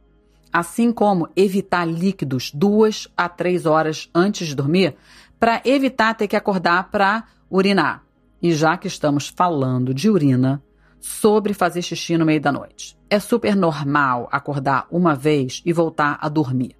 Assim 0.51 0.91
como 0.91 1.27
evitar 1.35 1.85
líquidos 1.85 2.51
duas 2.53 3.07
a 3.17 3.27
três 3.27 3.65
horas 3.65 4.09
antes 4.13 4.47
de 4.47 4.55
dormir, 4.55 4.95
para 5.39 5.61
evitar 5.65 6.13
ter 6.13 6.27
que 6.27 6.35
acordar 6.35 6.91
para 6.91 7.23
urinar. 7.49 8.03
E 8.41 8.53
já 8.53 8.77
que 8.77 8.87
estamos 8.87 9.27
falando 9.27 9.93
de 9.93 10.09
urina, 10.09 10.61
sobre 10.99 11.53
fazer 11.53 11.81
xixi 11.81 12.17
no 12.17 12.25
meio 12.25 12.39
da 12.39 12.51
noite. 12.51 12.97
É 13.09 13.19
super 13.19 13.55
normal 13.55 14.29
acordar 14.31 14.87
uma 14.91 15.15
vez 15.15 15.61
e 15.65 15.73
voltar 15.73 16.17
a 16.21 16.29
dormir. 16.29 16.75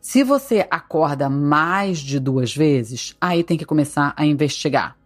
Se 0.00 0.22
você 0.22 0.66
acorda 0.70 1.28
mais 1.28 1.98
de 1.98 2.20
duas 2.20 2.54
vezes, 2.54 3.16
aí 3.20 3.42
tem 3.42 3.58
que 3.58 3.64
começar 3.64 4.14
a 4.16 4.24
investigar. 4.24 4.97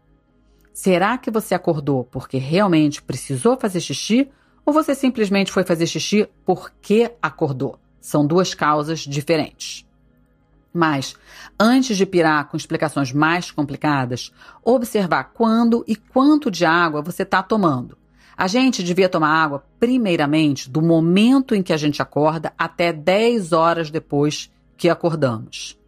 Será 0.72 1.18
que 1.18 1.30
você 1.30 1.54
acordou 1.54 2.04
porque 2.04 2.38
realmente 2.38 3.02
precisou 3.02 3.58
fazer 3.58 3.80
xixi 3.80 4.30
ou 4.64 4.72
você 4.72 4.94
simplesmente 4.94 5.52
foi 5.52 5.64
fazer 5.64 5.86
xixi 5.86 6.28
porque 6.46 7.12
acordou? 7.20 7.78
São 8.00 8.26
duas 8.26 8.54
causas 8.54 9.00
diferentes. 9.00 9.86
Mas, 10.72 11.14
antes 11.60 11.96
de 11.96 12.06
pirar 12.06 12.48
com 12.48 12.56
explicações 12.56 13.12
mais 13.12 13.50
complicadas, 13.50 14.32
observar 14.64 15.24
quando 15.34 15.84
e 15.86 15.94
quanto 15.94 16.50
de 16.50 16.64
água 16.64 17.02
você 17.02 17.22
está 17.22 17.42
tomando. 17.42 17.98
A 18.34 18.46
gente 18.46 18.82
devia 18.82 19.10
tomar 19.10 19.28
água, 19.28 19.62
primeiramente, 19.78 20.70
do 20.70 20.80
momento 20.80 21.54
em 21.54 21.62
que 21.62 21.74
a 21.74 21.76
gente 21.76 22.00
acorda 22.00 22.54
até 22.56 22.90
10 22.90 23.52
horas 23.52 23.90
depois 23.90 24.50
que 24.76 24.88
acordamos 24.88 25.78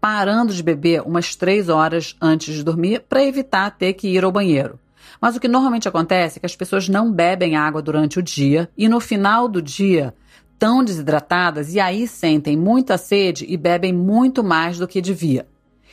parando 0.00 0.54
de 0.54 0.62
beber 0.62 1.02
umas 1.02 1.34
três 1.36 1.68
horas 1.68 2.16
antes 2.20 2.54
de 2.54 2.64
dormir 2.64 3.04
para 3.08 3.24
evitar 3.24 3.70
ter 3.70 3.92
que 3.92 4.08
ir 4.08 4.24
ao 4.24 4.32
banheiro. 4.32 4.78
Mas 5.20 5.36
o 5.36 5.40
que 5.40 5.48
normalmente 5.48 5.88
acontece 5.88 6.38
é 6.38 6.40
que 6.40 6.46
as 6.46 6.56
pessoas 6.56 6.88
não 6.88 7.12
bebem 7.12 7.56
água 7.56 7.82
durante 7.82 8.18
o 8.18 8.22
dia 8.22 8.70
e 8.76 8.88
no 8.88 9.00
final 9.00 9.46
do 9.46 9.60
dia 9.60 10.14
estão 10.52 10.82
desidratadas 10.82 11.74
e 11.74 11.80
aí 11.80 12.06
sentem 12.06 12.56
muita 12.56 12.96
sede 12.96 13.44
e 13.48 13.56
bebem 13.56 13.92
muito 13.92 14.42
mais 14.42 14.78
do 14.78 14.88
que 14.88 15.00
devia. 15.00 15.46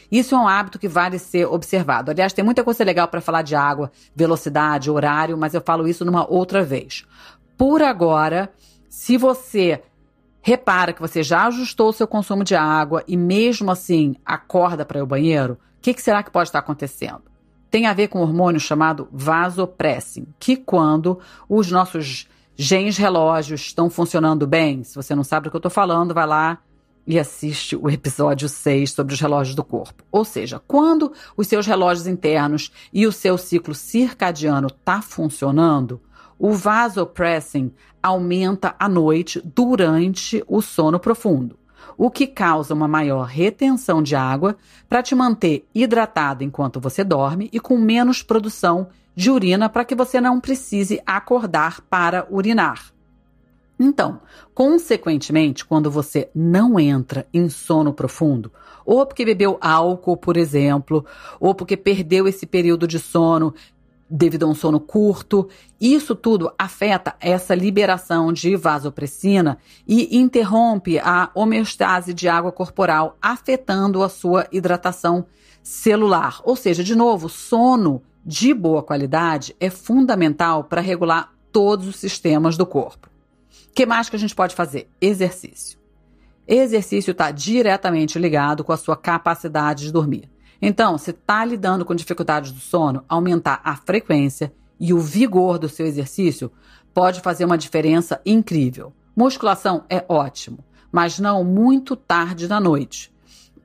Isso 0.10 0.36
é 0.36 0.38
um 0.38 0.48
hábito 0.48 0.80
que 0.80 0.88
vale 0.88 1.20
ser 1.20 1.46
observado. 1.46 2.12
Aliás, 2.12 2.32
tem 2.32 2.43
muita 2.43 2.63
coisa 2.63 2.84
legal 2.84 3.10
para 3.10 3.20
falar 3.20 3.41
de 3.41 3.56
água, 3.56 3.91
velocidade, 4.15 4.89
horário, 4.89 5.38
mas 5.38 5.54
eu 5.54 5.62
falo 5.62 5.88
isso 5.88 6.06
numa 6.06 6.30
outra 6.30 6.63
vez. 6.63 7.06
Por 7.58 7.82
agora, 7.82 8.50
se 8.88 9.17
você 9.17 9.82
repara 10.41 10.93
que 10.93 11.02
você 11.02 11.21
já 11.23 11.47
ajustou 11.47 11.89
o 11.89 11.93
seu 11.93 12.08
consumo 12.08 12.43
de 12.43 12.56
água 12.56 13.04
e 13.08 13.17
mesmo 13.17 13.71
assim 13.71 14.15
acorda 14.26 14.86
para 14.86 15.00
ir 15.00 15.02
ao 15.02 15.08
banheiro, 15.08 15.54
o 15.54 15.82
que, 15.82 15.93
que 15.93 16.02
será 16.02 16.23
que 16.23 16.32
pode 16.32 16.50
estar 16.50 16.60
acontecendo? 16.60 17.23
Tem 17.69 17.86
a 17.86 17.93
ver 17.93 18.08
com 18.08 18.19
um 18.19 18.23
hormônio 18.23 18.60
chamado 18.60 19.08
vasopressin, 19.12 20.28
que 20.39 20.56
quando 20.56 21.19
os 21.50 21.69
nossos 21.69 22.28
genes 22.56 22.97
relógios 22.97 23.62
estão 23.62 23.89
funcionando 23.89 24.47
bem, 24.47 24.84
se 24.84 24.95
você 24.95 25.13
não 25.13 25.23
sabe 25.23 25.45
do 25.45 25.52
que 25.52 25.56
eu 25.56 25.60
estou 25.60 25.71
falando, 25.71 26.13
vai 26.13 26.26
lá 26.26 26.60
e 27.06 27.17
assiste 27.17 27.76
o 27.76 27.89
episódio 27.89 28.50
6 28.50 28.91
sobre 28.91 29.13
os 29.13 29.21
relógios 29.21 29.56
do 29.56 29.63
corpo. 29.63 30.04
Ou 30.12 30.26
seja, 30.26 30.62
quando 30.67 31.13
os 31.38 31.47
seus 31.47 31.65
relógios 31.65 32.06
internos 32.06 32.71
e 32.91 33.08
o 33.08 33.12
seu 33.13 33.38
ciclo 33.38 33.73
circadiano 33.73 34.67
está 34.67 35.02
funcionando, 35.02 36.02
o 36.38 36.52
vasopressin 36.52 37.71
aumenta 38.08 38.76
à 38.80 38.88
noite 38.88 39.41
durante 39.43 40.43
o 40.48 40.62
sono 40.62 41.00
profundo, 41.00 41.60
o 41.98 42.10
que 42.10 42.26
causa 42.26 42.74
uma 42.74 42.88
maior 42.88 43.26
retenção 43.26 44.02
de 44.02 44.15
água 44.15 44.56
para 44.88 45.04
te 45.04 45.13
manter 45.13 45.67
hidratado 45.76 46.43
enquanto 46.43 46.80
você 46.80 47.04
dorme 47.04 47.50
e 47.52 47.60
com 47.60 47.78
menos 47.78 48.24
produção 48.24 48.88
de 49.15 49.30
urina 49.30 49.67
para 49.67 49.84
que 49.84 49.96
você 49.96 50.22
não 50.22 50.39
precise 50.39 51.02
acordar 51.06 51.82
para 51.89 52.26
urinar. 52.30 52.93
Então, 53.80 54.22
consequentemente, 54.56 55.65
quando 55.65 55.91
você 55.91 56.30
não 56.34 56.80
entra 56.80 57.28
em 57.34 57.50
sono 57.50 57.93
profundo, 57.93 58.52
ou 58.86 59.06
porque 59.06 59.26
bebeu 59.26 59.58
álcool, 59.60 60.17
por 60.17 60.38
exemplo, 60.38 61.06
ou 61.39 61.54
porque 61.54 61.76
perdeu 61.76 62.28
esse 62.28 62.46
período 62.46 62.88
de 62.88 63.00
sono 63.00 63.54
devido 64.10 64.46
a 64.46 64.50
um 64.50 64.56
sono 64.56 64.80
curto, 64.80 65.50
isso 65.80 66.15
tudo 66.15 66.52
afeta 66.58 67.15
essa 67.20 67.54
liberação 67.54 68.32
de 68.32 68.56
vasopressina 68.56 69.58
e 69.88 70.17
interrompe 70.17 71.00
a 71.00 71.30
homeostase 71.36 72.13
de 72.13 72.28
água 72.28 72.52
corporal, 72.52 73.17
afetando 73.22 74.04
a 74.04 74.10
sua 74.10 74.48
hidratação 74.52 75.26
celular. 75.62 76.41
Ou 76.43 76.56
seja, 76.56 76.84
de 76.84 76.96
novo, 76.96 77.28
sono 77.28 78.02
de 78.26 78.54
boa 78.54 78.84
qualidade 78.84 79.56
é 79.60 79.70
fundamental 79.70 80.63
para 80.63 80.82
regular 80.82 81.34
todos 81.52 81.88
os 81.88 81.96
sistemas 81.96 82.58
do 82.58 82.65
corpo 82.65 83.10
que 83.78 83.86
mais 83.86 84.10
que 84.10 84.15
a 84.15 84.20
gente 84.20 84.34
pode 84.34 84.56
fazer? 84.56 84.89
Exercício. 85.00 85.78
Exercício 86.48 87.12
está 87.12 87.30
diretamente 87.30 88.17
ligado 88.17 88.63
com 88.63 88.74
a 88.74 88.78
sua 88.78 88.98
capacidade 88.98 89.84
de 89.84 89.91
dormir. 89.91 90.28
Então, 90.62 90.98
se 90.98 91.12
está 91.12 91.46
lidando 91.46 91.86
com 91.86 91.96
dificuldades 91.96 92.52
do 92.52 92.60
sono, 92.60 93.04
aumentar 93.08 93.62
a 93.63 93.76
frequência 93.76 94.52
e 94.80 94.93
o 94.93 95.00
vigor 95.00 95.58
do 95.58 95.70
seu 95.70 95.86
exercício 95.86 96.52
pode 96.93 97.22
fazer 97.22 97.46
uma 97.46 97.58
diferença 97.58 98.20
incrível. 98.26 98.93
Musculação 99.15 99.84
é 99.89 100.04
ótimo, 100.08 100.60
mas 100.91 101.20
não 101.20 101.43
muito 101.43 101.96
tarde 101.96 102.48
da 102.48 102.60
noite. 102.60 103.12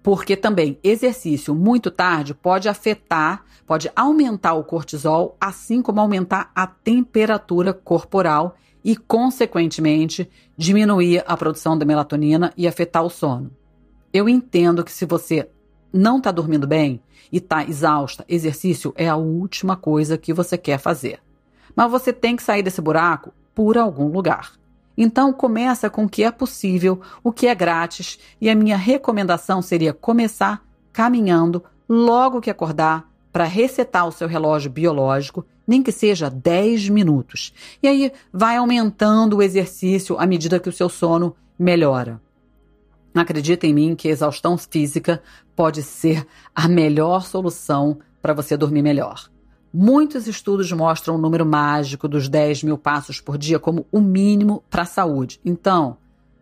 Porque 0.03 0.37
também 0.37 0.79
exercício 0.83 1.55
muito 1.55 1.91
tarde 1.91 2.35
pode 2.35 2.69
afetar, 2.69 3.45
pode 3.67 3.91
aumentar 3.95 4.55
o 4.55 4.65
cortisol, 4.65 5.37
assim 5.41 5.81
como 5.81 6.01
aumentar 6.01 6.51
a 6.55 6.67
temperatura 6.67 7.73
corporal 7.73 8.57
e, 8.85 8.97
consequentemente, 8.97 10.29
diminuir 10.57 11.23
a 11.27 11.37
produção 11.37 11.79
da 11.79 11.85
melatonina 11.85 12.53
e 12.57 12.67
afetar 12.67 13.05
o 13.05 13.11
sono. 13.11 13.51
Eu 14.13 14.29
entendo 14.29 14.85
que 14.85 14.93
se 14.93 15.07
você 15.07 15.49
não 15.93 16.19
está 16.19 16.31
dormindo 16.31 16.67
bem 16.67 17.01
e 17.31 17.39
está 17.39 17.65
exausta, 17.65 18.25
exercício 18.29 18.93
é 18.97 19.09
a 19.09 19.17
última 19.17 19.77
coisa 19.77 20.19
que 20.19 20.33
você 20.33 20.57
quer 20.57 20.79
fazer. 20.79 21.21
Mas 21.75 21.91
você 21.91 22.13
tem 22.13 22.37
que 22.37 22.43
sair 22.43 22.63
desse 22.63 22.81
buraco 22.81 23.33
por 23.55 23.79
algum 23.79 24.09
lugar. 24.09 24.53
Então 24.97 25.33
começa 25.33 25.89
com 25.89 26.05
o 26.05 26.09
que 26.09 26.23
é 26.23 26.31
possível, 26.31 27.01
o 27.23 27.33
que 27.33 27.47
é 27.47 27.55
grátis, 27.55 28.19
e 28.41 28.51
a 28.51 28.55
minha 28.55 28.77
recomendação 28.77 29.63
seria 29.63 29.93
começar 29.93 30.63
caminhando 30.93 31.65
logo 31.89 32.41
que 32.41 32.51
acordar 32.51 33.11
para 33.33 33.45
resetar 33.45 34.07
o 34.07 34.13
seu 34.13 34.29
relógio 34.29 34.71
biológico 34.71 35.45
nem 35.67 35.83
que 35.83 35.93
seja 35.93 36.29
10 36.29 36.89
minutos. 36.89 37.53
E 37.83 37.89
aí 37.89 38.13
vai 38.33 38.57
aumentando 38.57 39.37
o 39.37 39.43
exercício 39.43 40.19
à 40.19 40.27
medida 40.27 40.61
que 40.61 40.69
o 40.69 40.73
seu 40.73 40.89
sono 40.89 41.35
melhora. 41.59 42.21
Acredita 43.15 43.67
em 43.67 43.75
mim 43.75 43.95
que 43.95 44.09
exaustão 44.09 44.57
física 44.57 45.23
pode 45.55 45.83
ser 45.83 46.27
a 46.55 46.67
melhor 46.67 47.25
solução 47.27 47.99
para 48.23 48.33
você 48.33 48.57
dormir 48.57 48.83
melhor. 48.83 49.31
Muitos 49.73 50.27
estudos 50.27 50.71
mostram 50.73 51.15
o 51.15 51.19
número 51.19 51.47
mágico 51.47 52.07
dos 52.07 52.29
10 52.29 52.63
mil 52.63 52.77
passos 52.77 53.21
por 53.21 53.39
dia 53.39 53.59
como 53.59 53.87
o 53.91 54.01
mínimo 54.01 54.63
para 54.69 54.83
a 54.83 54.87
saúde. 54.87 55.41
Então, 55.45 55.97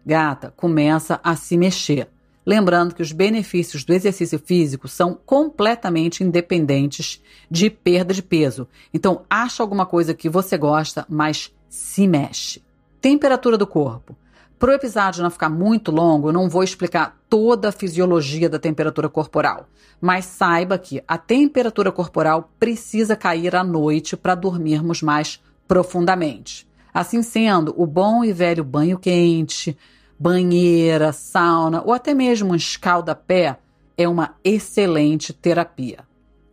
gata, 0.05 0.53
começa 0.57 1.21
a 1.23 1.37
se 1.37 1.57
mexer. 1.57 2.09
Lembrando 2.45 2.95
que 2.95 3.03
os 3.03 3.13
benefícios 3.13 3.85
do 3.85 3.93
exercício 3.93 4.39
físico 4.39 4.89
são 4.89 5.15
completamente 5.15 6.25
independentes 6.25 7.23
de 7.51 7.71
perda 7.71 8.13
de 8.13 8.23
peso. 8.23 8.67
Então, 8.93 9.23
acha 9.29 9.63
alguma 9.63 9.87
coisa 9.87 10.15
que 10.15 10.29
você 10.29 10.59
gosta, 10.59 11.07
mas 11.09 11.55
se 11.69 12.09
mexe. 12.09 12.63
Temperatura 13.01 13.57
do 13.57 13.67
corpo. 13.67 14.17
Para 14.61 14.73
o 14.73 14.75
episódio 14.75 15.23
não 15.23 15.31
ficar 15.31 15.49
muito 15.49 15.91
longo, 15.91 16.29
eu 16.29 16.35
não 16.35 16.47
vou 16.47 16.63
explicar 16.63 17.19
toda 17.31 17.71
a 17.71 17.73
fisiologia 17.73 18.47
da 18.47 18.59
temperatura 18.59 19.09
corporal, 19.09 19.67
mas 19.99 20.27
saiba 20.27 20.77
que 20.77 21.03
a 21.09 21.17
temperatura 21.17 21.91
corporal 21.91 22.51
precisa 22.61 23.17
cair 23.17 23.57
à 23.57 23.65
noite 23.65 24.19
para 24.19 24.35
dormirmos 24.35 25.01
mais 25.01 25.43
profundamente. 25.67 26.69
Assim 26.93 27.23
sendo, 27.23 27.75
o 27.75 27.87
bom 27.87 28.23
e 28.23 28.35
velho 28.35 28.63
banho 28.63 28.99
quente, 28.99 29.75
banheira, 30.19 31.11
sauna 31.11 31.83
ou 31.83 31.95
até 31.95 32.13
mesmo 32.13 32.53
um 32.53 32.55
escalda-pé 32.55 33.57
é 33.97 34.07
uma 34.07 34.35
excelente 34.45 35.33
terapia. 35.33 36.01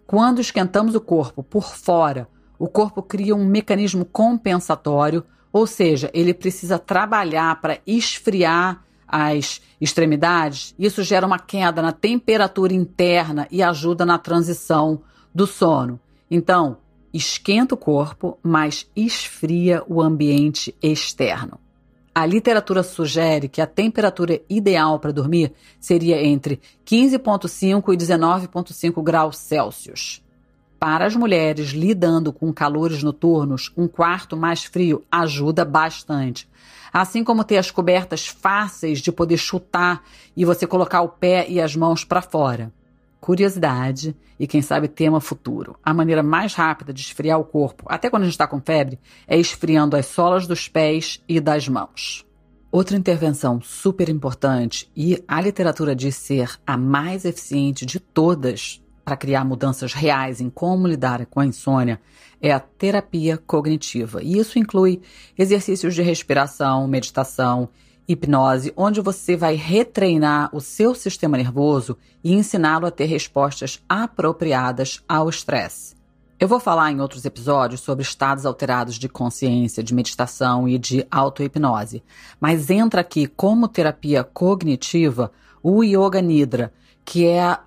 Quando 0.05 0.39
esquentamos 0.39 0.95
o 0.95 1.01
corpo 1.01 1.43
por 1.43 1.75
fora, 1.75 2.29
o 2.57 2.69
corpo 2.69 3.03
cria 3.03 3.35
um 3.35 3.45
mecanismo 3.45 4.05
compensatório, 4.05 5.25
ou 5.57 5.65
seja, 5.65 6.11
ele 6.13 6.35
precisa 6.35 6.77
trabalhar 6.77 7.59
para 7.59 7.79
esfriar 7.87 8.83
as 9.07 9.59
extremidades. 9.81 10.75
Isso 10.77 11.01
gera 11.01 11.25
uma 11.25 11.39
queda 11.39 11.81
na 11.81 11.91
temperatura 11.91 12.73
interna 12.73 13.47
e 13.49 13.63
ajuda 13.63 14.05
na 14.05 14.19
transição 14.19 15.01
do 15.33 15.47
sono. 15.47 15.99
Então, 16.29 16.77
esquenta 17.11 17.73
o 17.73 17.77
corpo, 17.77 18.37
mas 18.43 18.87
esfria 18.95 19.83
o 19.87 19.99
ambiente 19.99 20.75
externo. 20.79 21.59
A 22.13 22.23
literatura 22.23 22.83
sugere 22.83 23.47
que 23.47 23.61
a 23.61 23.65
temperatura 23.65 24.39
ideal 24.47 24.99
para 24.99 25.11
dormir 25.11 25.53
seria 25.79 26.23
entre 26.23 26.59
15,5 26.85 27.93
e 27.93 27.97
19,5 27.97 29.03
graus 29.03 29.37
Celsius. 29.37 30.21
Para 30.79 31.05
as 31.05 31.15
mulheres 31.15 31.69
lidando 31.69 32.31
com 32.31 32.53
calores 32.53 33.01
noturnos, 33.01 33.71
um 33.75 33.87
quarto 33.87 34.37
mais 34.37 34.63
frio 34.63 35.03
ajuda 35.11 35.65
bastante. 35.65 36.47
Assim 36.93 37.23
como 37.23 37.43
ter 37.43 37.57
as 37.57 37.71
cobertas 37.71 38.27
fáceis 38.27 38.99
de 38.99 39.11
poder 39.11 39.37
chutar 39.37 40.03
e 40.35 40.45
você 40.45 40.67
colocar 40.67 41.01
o 41.01 41.09
pé 41.09 41.45
e 41.49 41.59
as 41.59 41.75
mãos 41.75 42.03
para 42.03 42.21
fora 42.21 42.71
curiosidade 43.19 44.15
e, 44.39 44.47
quem 44.47 44.61
sabe, 44.61 44.87
tema 44.87 45.19
futuro. 45.19 45.77
A 45.83 45.93
maneira 45.93 46.23
mais 46.23 46.53
rápida 46.53 46.93
de 46.93 47.01
esfriar 47.01 47.39
o 47.39 47.43
corpo, 47.43 47.83
até 47.87 48.09
quando 48.09 48.23
a 48.23 48.25
gente 48.25 48.33
está 48.33 48.47
com 48.47 48.61
febre, 48.61 48.99
é 49.27 49.37
esfriando 49.37 49.97
as 49.97 50.05
solas 50.05 50.47
dos 50.47 50.67
pés 50.67 51.21
e 51.27 51.39
das 51.39 51.67
mãos. 51.67 52.25
Outra 52.71 52.97
intervenção 52.97 53.61
super 53.61 54.09
importante 54.09 54.89
e 54.95 55.23
a 55.27 55.41
literatura 55.41 55.95
diz 55.95 56.15
ser 56.15 56.57
a 56.65 56.77
mais 56.77 57.25
eficiente 57.25 57.85
de 57.85 57.99
todas 57.99 58.81
para 59.07 59.15
criar 59.15 59.45
mudanças 59.45 59.93
reais 59.93 60.41
em 60.41 60.49
como 60.49 60.85
lidar 60.85 61.25
com 61.27 61.39
a 61.39 61.45
insônia 61.45 61.97
é 62.41 62.51
a 62.51 62.59
terapia 62.59 63.37
cognitiva. 63.37 64.21
E 64.21 64.37
isso 64.37 64.59
inclui 64.59 65.01
exercícios 65.37 65.95
de 65.95 66.01
respiração, 66.01 66.85
meditação 66.89 67.69
hipnose, 68.05 68.73
onde 68.75 68.99
você 68.99 69.37
vai 69.37 69.55
retreinar 69.55 70.53
o 70.53 70.59
seu 70.59 70.93
sistema 70.93 71.37
nervoso 71.37 71.97
e 72.21 72.33
ensiná-lo 72.33 72.85
a 72.85 72.91
ter 72.91 73.05
respostas 73.05 73.81
apropriadas 73.87 75.01
ao 75.07 75.29
estresse. 75.29 75.95
Eu 76.37 76.49
vou 76.49 76.59
falar 76.59 76.91
em 76.91 76.99
outros 76.99 77.23
episódios 77.23 77.79
sobre 77.79 78.03
estados 78.03 78.45
alterados 78.45 78.95
de 78.95 79.07
consciência, 79.07 79.81
de 79.81 79.93
meditação 79.93 80.67
e 80.67 80.77
de 80.77 81.07
auto-hipnose, 81.09 82.03
mas 82.41 82.69
entra 82.69 82.99
aqui 82.99 83.25
como 83.25 83.69
terapia 83.69 84.25
cognitiva 84.25 85.31
o 85.63 85.81
Yoga 85.81 86.21
Nidra, 86.21 86.73
que 87.05 87.25
é 87.25 87.57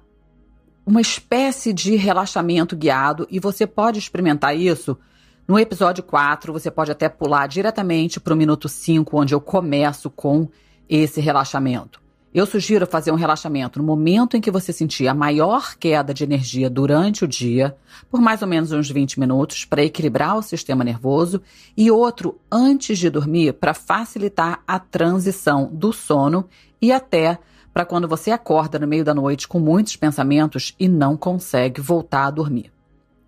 uma 0.87 1.01
espécie 1.01 1.73
de 1.73 1.97
relaxamento 1.97 2.77
guiado 2.77 3.27
e 3.31 3.39
você 3.39 3.67
pode 3.67 3.99
experimentar 3.99 4.57
isso 4.57 4.99
no 5.47 5.59
episódio 5.59 6.05
4, 6.05 6.53
você 6.53 6.71
pode 6.71 6.93
até 6.93 7.09
pular 7.09 7.49
diretamente 7.49 8.21
para 8.21 8.33
o 8.33 8.37
minuto 8.37 8.69
5, 8.69 9.19
onde 9.19 9.35
eu 9.35 9.41
começo 9.41 10.09
com 10.09 10.49
esse 10.89 11.21
relaxamento. 11.21 12.01
Eu 12.33 12.47
sugiro 12.47 12.87
fazer 12.87 13.11
um 13.11 13.17
relaxamento 13.17 13.81
no 13.81 13.85
momento 13.85 14.37
em 14.37 14.41
que 14.41 14.53
você 14.53 14.73
sentir 14.73 15.09
a 15.09 15.15
maior 15.15 15.75
queda 15.77 16.15
de 16.15 16.23
energia 16.23 16.71
durante 16.71 17.25
o 17.25 17.29
dia, 17.29 17.77
por 18.09 18.21
mais 18.21 18.41
ou 18.41 18.47
menos 18.47 18.71
uns 18.71 18.89
20 18.89 19.19
minutos, 19.19 19.65
para 19.65 19.83
equilibrar 19.83 20.37
o 20.37 20.43
sistema 20.43 20.85
nervoso, 20.85 21.43
e 21.77 21.91
outro 21.91 22.41
antes 22.51 22.97
de 23.01 23.11
dormir 23.11 23.55
para 23.55 23.75
facilitar 23.75 24.63
a 24.69 24.79
transição 24.79 25.69
do 25.73 25.93
sono 25.93 26.49
e 26.81 26.93
até 26.93 27.41
para 27.81 27.87
quando 27.87 28.07
você 28.07 28.31
acorda 28.31 28.79
no 28.79 28.87
meio 28.87 29.03
da 29.03 29.15
noite 29.15 29.49
com 29.49 29.59
muitos 29.59 29.97
pensamentos 29.97 30.75
e 30.79 30.87
não 30.87 31.17
consegue 31.17 31.81
voltar 31.81 32.27
a 32.27 32.31
dormir. 32.31 32.71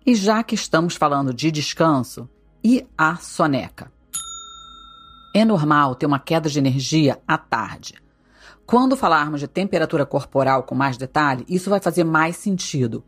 E 0.05 0.13
já 0.13 0.43
que 0.43 0.53
estamos 0.53 0.95
falando 0.95 1.33
de 1.33 1.49
descanso, 1.49 2.29
e 2.63 2.85
a 2.95 3.15
soneca? 3.15 3.91
É 5.33 5.43
normal 5.43 5.95
ter 5.95 6.05
uma 6.05 6.19
queda 6.19 6.51
de 6.51 6.59
energia 6.59 7.19
à 7.27 7.35
tarde. 7.35 7.95
Quando 8.63 8.95
falarmos 8.95 9.39
de 9.39 9.47
temperatura 9.47 10.05
corporal 10.05 10.61
com 10.61 10.75
mais 10.75 10.97
detalhe, 10.97 11.45
isso 11.49 11.71
vai 11.71 11.79
fazer 11.79 12.03
mais 12.03 12.35
sentido. 12.35 13.03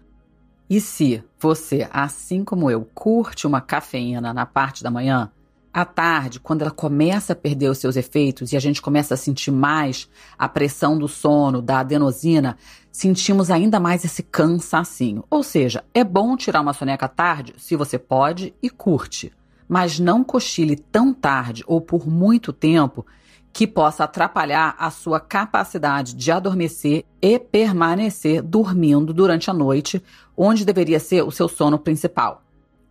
E 0.68 0.82
se 0.82 1.24
você, 1.40 1.88
assim 1.92 2.44
como 2.44 2.72
eu, 2.72 2.90
curte 2.92 3.46
uma 3.46 3.62
cafeína 3.62 4.34
na 4.34 4.48
parte 4.48 4.84
da 4.84 4.90
manhã, 4.90 5.32
à 5.76 5.84
tarde, 5.84 6.40
quando 6.40 6.62
ela 6.62 6.72
começa 6.72 7.34
a 7.34 7.36
perder 7.36 7.70
os 7.70 7.80
seus 7.80 7.98
efeitos 7.98 8.54
e 8.54 8.56
a 8.56 8.62
gente 8.62 8.82
começa 8.82 9.14
a 9.14 9.18
sentir 9.18 9.52
mais 9.52 10.10
a 10.40 10.48
pressão 10.48 10.98
do 10.98 11.06
sono, 11.06 11.62
da 11.62 11.80
adenosina, 11.80 12.58
sentimos 12.90 13.52
ainda 13.52 13.78
mais 13.78 14.06
esse 14.06 14.24
cansacinho. 14.24 15.26
Ou 15.30 15.44
seja, 15.44 15.84
é 15.94 16.02
bom 16.02 16.38
tirar 16.38 16.62
uma 16.62 16.72
soneca 16.72 17.08
à 17.08 17.10
tarde 17.10 17.56
se 17.58 17.76
você 17.76 18.00
pode 18.00 18.54
e 18.64 18.70
curte, 18.70 19.34
mas 19.68 20.00
não 20.00 20.24
cochile 20.24 20.78
tão 20.78 21.14
tarde 21.14 21.62
ou 21.68 21.82
por 21.82 22.08
muito 22.08 22.54
tempo 22.54 23.06
que 23.52 23.68
possa 23.68 24.06
atrapalhar 24.06 24.78
a 24.80 24.90
sua 24.90 25.20
capacidade 25.20 26.16
de 26.16 26.32
adormecer 26.32 27.04
e 27.22 27.38
permanecer 27.38 28.42
dormindo 28.42 29.14
durante 29.14 29.52
a 29.52 29.54
noite, 29.54 30.02
onde 30.38 30.64
deveria 30.64 31.02
ser 31.02 31.24
o 31.24 31.32
seu 31.32 31.50
sono 31.50 31.78
principal. 31.78 32.45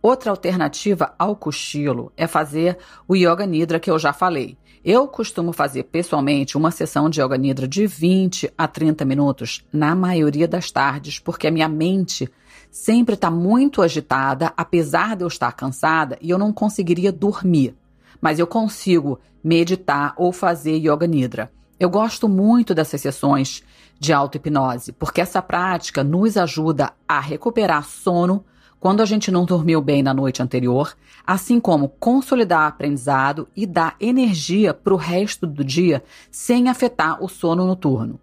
Outra 0.05 0.29
alternativa 0.29 1.15
ao 1.17 1.35
cochilo 1.35 2.13
é 2.15 2.27
fazer 2.27 2.77
o 3.07 3.15
Yoga 3.15 3.43
Nidra 3.43 3.79
que 3.79 3.89
eu 3.89 3.97
já 3.97 4.13
falei. 4.13 4.55
Eu 4.83 5.07
costumo 5.07 5.51
fazer 5.51 5.81
pessoalmente 5.85 6.55
uma 6.55 6.69
sessão 6.69 7.09
de 7.09 7.19
Yoga 7.19 7.35
Nidra 7.35 7.67
de 7.67 7.87
20 7.87 8.53
a 8.55 8.67
30 8.67 9.03
minutos 9.03 9.65
na 9.73 9.95
maioria 9.95 10.47
das 10.47 10.69
tardes, 10.69 11.17
porque 11.17 11.47
a 11.47 11.51
minha 11.51 11.67
mente 11.67 12.29
sempre 12.69 13.15
está 13.15 13.31
muito 13.31 13.81
agitada, 13.81 14.53
apesar 14.55 15.15
de 15.15 15.23
eu 15.23 15.27
estar 15.27 15.51
cansada 15.53 16.19
e 16.21 16.29
eu 16.29 16.37
não 16.37 16.53
conseguiria 16.53 17.11
dormir 17.11 17.75
mas 18.21 18.37
eu 18.37 18.45
consigo 18.45 19.19
meditar 19.43 20.13
ou 20.17 20.31
fazer 20.31 20.77
yoga 20.77 21.07
nidra. 21.07 21.51
Eu 21.79 21.89
gosto 21.89 22.29
muito 22.29 22.75
dessas 22.75 23.01
sessões 23.01 23.63
de 23.99 24.13
auto-hipnose, 24.13 24.91
porque 24.93 25.21
essa 25.21 25.41
prática 25.41 26.03
nos 26.03 26.37
ajuda 26.37 26.93
a 27.07 27.19
recuperar 27.19 27.83
sono 27.85 28.45
quando 28.85 29.01
a 29.01 29.05
gente 29.05 29.31
não 29.31 29.45
dormiu 29.45 29.81
bem 29.81 30.03
na 30.03 30.13
noite 30.13 30.43
anterior, 30.43 30.95
assim 31.25 31.59
como 31.59 31.89
consolidar 31.89 32.67
aprendizado 32.67 33.47
e 33.55 33.65
dar 33.65 33.95
energia 33.99 34.75
para 34.75 34.93
o 34.93 34.95
resto 34.95 35.47
do 35.47 35.63
dia 35.63 36.03
sem 36.29 36.69
afetar 36.69 37.17
o 37.19 37.27
sono 37.27 37.65
noturno. 37.65 38.19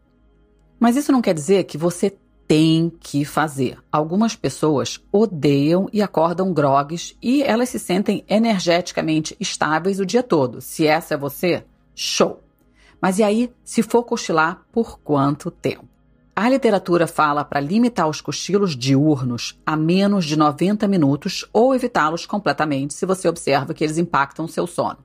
Mas 0.78 0.94
isso 0.94 1.10
não 1.10 1.20
quer 1.20 1.34
dizer 1.34 1.64
que 1.64 1.76
você 1.76 2.16
tem 2.46 2.92
que 3.00 3.24
fazer. 3.24 3.76
Algumas 3.90 4.36
pessoas 4.36 5.00
odeiam 5.10 5.88
e 5.92 6.00
acordam 6.00 6.52
grogues 6.52 7.16
e 7.20 7.42
elas 7.42 7.68
se 7.68 7.80
sentem 7.80 8.24
energeticamente 8.28 9.36
estáveis 9.40 9.98
o 9.98 10.06
dia 10.06 10.22
todo. 10.22 10.60
Se 10.60 10.86
essa 10.86 11.14
é 11.14 11.16
você, 11.16 11.64
show! 11.92 12.40
Mas 13.00 13.18
e 13.18 13.24
aí, 13.24 13.52
se 13.64 13.82
for 13.82 14.04
cochilar, 14.04 14.62
por 14.70 15.00
quanto 15.00 15.50
tempo? 15.50 15.91
A 16.34 16.48
literatura 16.48 17.06
fala 17.06 17.44
para 17.44 17.60
limitar 17.60 18.08
os 18.08 18.22
cochilos 18.22 18.74
diurnos 18.74 19.60
a 19.66 19.76
menos 19.76 20.24
de 20.24 20.34
90 20.34 20.88
minutos 20.88 21.44
ou 21.52 21.74
evitá-los 21.74 22.24
completamente 22.24 22.94
se 22.94 23.04
você 23.04 23.28
observa 23.28 23.74
que 23.74 23.84
eles 23.84 23.98
impactam 23.98 24.46
o 24.46 24.48
seu 24.48 24.66
sono. 24.66 24.96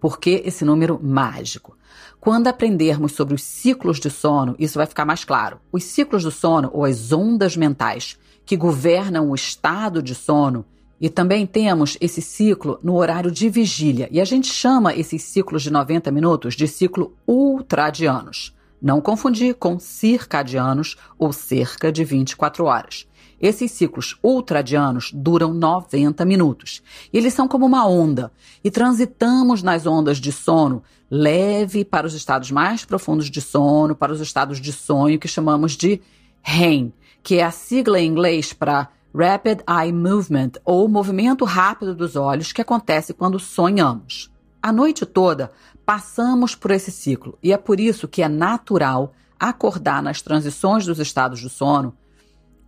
Por 0.00 0.18
que 0.18 0.42
esse 0.44 0.64
número 0.64 0.98
mágico? 1.00 1.78
Quando 2.20 2.48
aprendermos 2.48 3.12
sobre 3.12 3.34
os 3.34 3.42
ciclos 3.44 4.00
de 4.00 4.10
sono, 4.10 4.56
isso 4.58 4.76
vai 4.76 4.86
ficar 4.86 5.04
mais 5.04 5.24
claro. 5.24 5.60
Os 5.70 5.84
ciclos 5.84 6.24
do 6.24 6.32
sono, 6.32 6.70
ou 6.72 6.84
as 6.84 7.12
ondas 7.12 7.56
mentais, 7.56 8.18
que 8.44 8.56
governam 8.56 9.30
o 9.30 9.34
estado 9.36 10.02
de 10.02 10.14
sono, 10.14 10.64
e 11.00 11.08
também 11.08 11.46
temos 11.46 11.96
esse 12.00 12.20
ciclo 12.20 12.80
no 12.82 12.96
horário 12.96 13.30
de 13.30 13.48
vigília. 13.48 14.08
E 14.10 14.20
a 14.20 14.24
gente 14.24 14.48
chama 14.48 14.92
esses 14.92 15.22
ciclos 15.22 15.62
de 15.62 15.70
90 15.70 16.10
minutos 16.10 16.54
de 16.54 16.66
ciclo 16.66 17.16
ultradianos. 17.26 18.52
Não 18.84 19.00
confundir 19.00 19.54
com 19.54 19.78
circadianos 19.78 20.98
ou 21.18 21.32
cerca 21.32 21.90
de 21.90 22.04
24 22.04 22.66
horas. 22.66 23.08
Esses 23.40 23.72
ciclos 23.72 24.18
ultradianos 24.22 25.10
duram 25.10 25.54
90 25.54 26.22
minutos. 26.26 26.82
Eles 27.10 27.32
são 27.32 27.48
como 27.48 27.64
uma 27.64 27.88
onda 27.88 28.30
e 28.62 28.70
transitamos 28.70 29.62
nas 29.62 29.86
ondas 29.86 30.18
de 30.18 30.30
sono 30.30 30.82
leve 31.10 31.82
para 31.82 32.06
os 32.06 32.12
estados 32.12 32.50
mais 32.50 32.84
profundos 32.84 33.30
de 33.30 33.40
sono, 33.40 33.96
para 33.96 34.12
os 34.12 34.20
estados 34.20 34.60
de 34.60 34.70
sonho 34.70 35.18
que 35.18 35.28
chamamos 35.28 35.72
de 35.72 36.02
REM, 36.42 36.92
que 37.22 37.36
é 37.36 37.42
a 37.42 37.50
sigla 37.50 37.98
em 37.98 38.06
inglês 38.06 38.52
para 38.52 38.90
Rapid 39.14 39.60
Eye 39.66 39.94
Movement 39.94 40.52
ou 40.62 40.86
movimento 40.88 41.46
rápido 41.46 41.94
dos 41.94 42.16
olhos 42.16 42.52
que 42.52 42.60
acontece 42.60 43.14
quando 43.14 43.38
sonhamos. 43.38 44.30
A 44.64 44.72
noite 44.72 45.04
toda 45.04 45.52
passamos 45.84 46.54
por 46.54 46.70
esse 46.70 46.90
ciclo 46.90 47.38
e 47.42 47.52
é 47.52 47.56
por 47.56 47.78
isso 47.78 48.08
que 48.08 48.22
é 48.22 48.28
natural 48.28 49.12
acordar 49.38 50.02
nas 50.02 50.22
transições 50.22 50.86
dos 50.86 50.98
estados 50.98 51.42
do 51.42 51.48
sono 51.48 51.94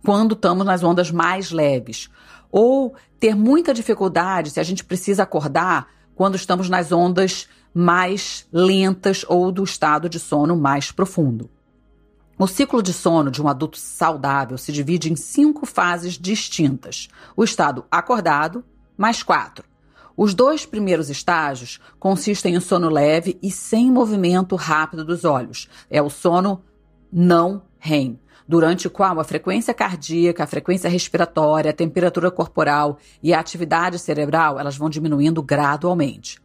quando 0.03 0.35
estamos 0.35 0.65
nas 0.65 0.83
ondas 0.83 1.11
mais 1.11 1.51
leves. 1.51 2.09
Ou 2.51 2.95
ter 3.19 3.35
muita 3.35 3.73
dificuldade 3.73 4.51
se 4.51 4.59
a 4.59 4.63
gente 4.63 4.83
precisa 4.83 5.23
acordar 5.23 5.87
quando 6.15 6.35
estamos 6.35 6.69
nas 6.69 6.91
ondas 6.91 7.47
mais 7.73 8.47
lentas 8.51 9.25
ou 9.27 9.51
do 9.51 9.63
estado 9.63 10.07
de 10.09 10.19
sono 10.19 10.55
mais 10.55 10.91
profundo. 10.91 11.49
O 12.39 12.47
ciclo 12.47 12.83
de 12.83 12.93
sono 12.93 13.31
de 13.31 13.41
um 13.41 13.47
adulto 13.47 13.77
saudável 13.79 14.57
se 14.57 14.71
divide 14.71 15.11
em 15.11 15.15
cinco 15.15 15.65
fases 15.65 16.13
distintas: 16.13 17.07
o 17.35 17.43
estado 17.43 17.83
acordado, 17.89 18.63
mais 18.95 19.23
quatro. 19.23 19.65
Os 20.17 20.33
dois 20.33 20.65
primeiros 20.65 21.11
estágios 21.11 21.79
consistem 21.99 22.55
em 22.55 22.59
sono 22.59 22.89
leve 22.89 23.37
e 23.39 23.51
sem 23.51 23.91
movimento 23.91 24.55
rápido 24.55 25.05
dos 25.05 25.23
olhos. 25.23 25.69
É 25.91 26.01
o 26.01 26.09
sono 26.09 26.63
não 27.13 27.61
REM 27.77 28.19
durante 28.47 28.87
o 28.87 28.89
qual 28.89 29.19
a 29.19 29.23
frequência 29.23 29.73
cardíaca, 29.73 30.43
a 30.43 30.47
frequência 30.47 30.89
respiratória, 30.89 31.69
a 31.69 31.73
temperatura 31.73 32.31
corporal 32.31 32.97
e 33.21 33.33
a 33.33 33.39
atividade 33.39 33.99
cerebral 33.99 34.59
elas 34.59 34.77
vão 34.77 34.89
diminuindo 34.89 35.43
gradualmente. 35.43 36.41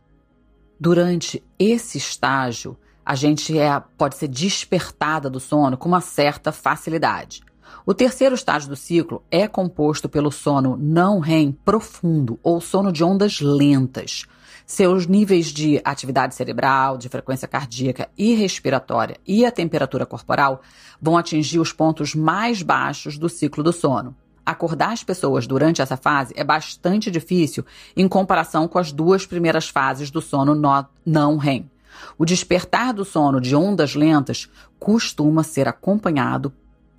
Durante 0.78 1.42
esse 1.58 1.96
estágio, 1.96 2.76
a 3.06 3.14
gente 3.14 3.56
é, 3.58 3.80
pode 3.96 4.16
ser 4.16 4.28
despertada 4.28 5.30
do 5.30 5.40
sono 5.40 5.78
com 5.78 5.88
uma 5.88 6.00
certa 6.00 6.52
facilidade. 6.52 7.40
O 7.85 7.92
terceiro 7.92 8.35
estágio 8.35 8.68
do 8.68 8.76
ciclo 8.76 9.22
é 9.30 9.48
composto 9.48 10.08
pelo 10.08 10.30
sono 10.30 10.76
não 10.76 11.18
REM 11.18 11.52
profundo 11.64 12.38
ou 12.42 12.61
sono 12.61 12.92
de 12.92 13.02
ondas 13.02 13.40
lentas, 13.40 14.26
seus 14.64 15.06
níveis 15.06 15.46
de 15.46 15.80
atividade 15.85 16.35
cerebral, 16.35 16.96
de 16.96 17.08
frequência 17.08 17.48
cardíaca 17.48 18.08
e 18.16 18.35
respiratória 18.35 19.18
e 19.26 19.44
a 19.44 19.50
temperatura 19.50 20.06
corporal 20.06 20.62
vão 21.00 21.16
atingir 21.16 21.58
os 21.58 21.72
pontos 21.72 22.14
mais 22.14 22.62
baixos 22.62 23.18
do 23.18 23.28
ciclo 23.28 23.62
do 23.62 23.72
sono. 23.72 24.14
Acordar 24.44 24.92
as 24.92 25.04
pessoas 25.04 25.46
durante 25.46 25.82
essa 25.82 25.96
fase 25.96 26.32
é 26.37 26.42
bastante 26.42 27.11
difícil 27.11 27.64
em 27.96 28.08
comparação 28.08 28.66
com 28.66 28.78
as 28.78 28.90
duas 28.90 29.26
primeiras 29.26 29.68
fases 29.68 30.11
do 30.11 30.20
sono 30.20 30.54
não 31.04 31.37
REM. 31.37 31.70
O 32.18 32.24
despertar 32.24 32.92
do 32.92 33.04
sono 33.04 33.40
de 33.40 33.54
ondas 33.54 33.94
lentas 33.94 34.48
costuma 34.78 35.42
ser 35.42 35.68
acompanhado 35.68 36.52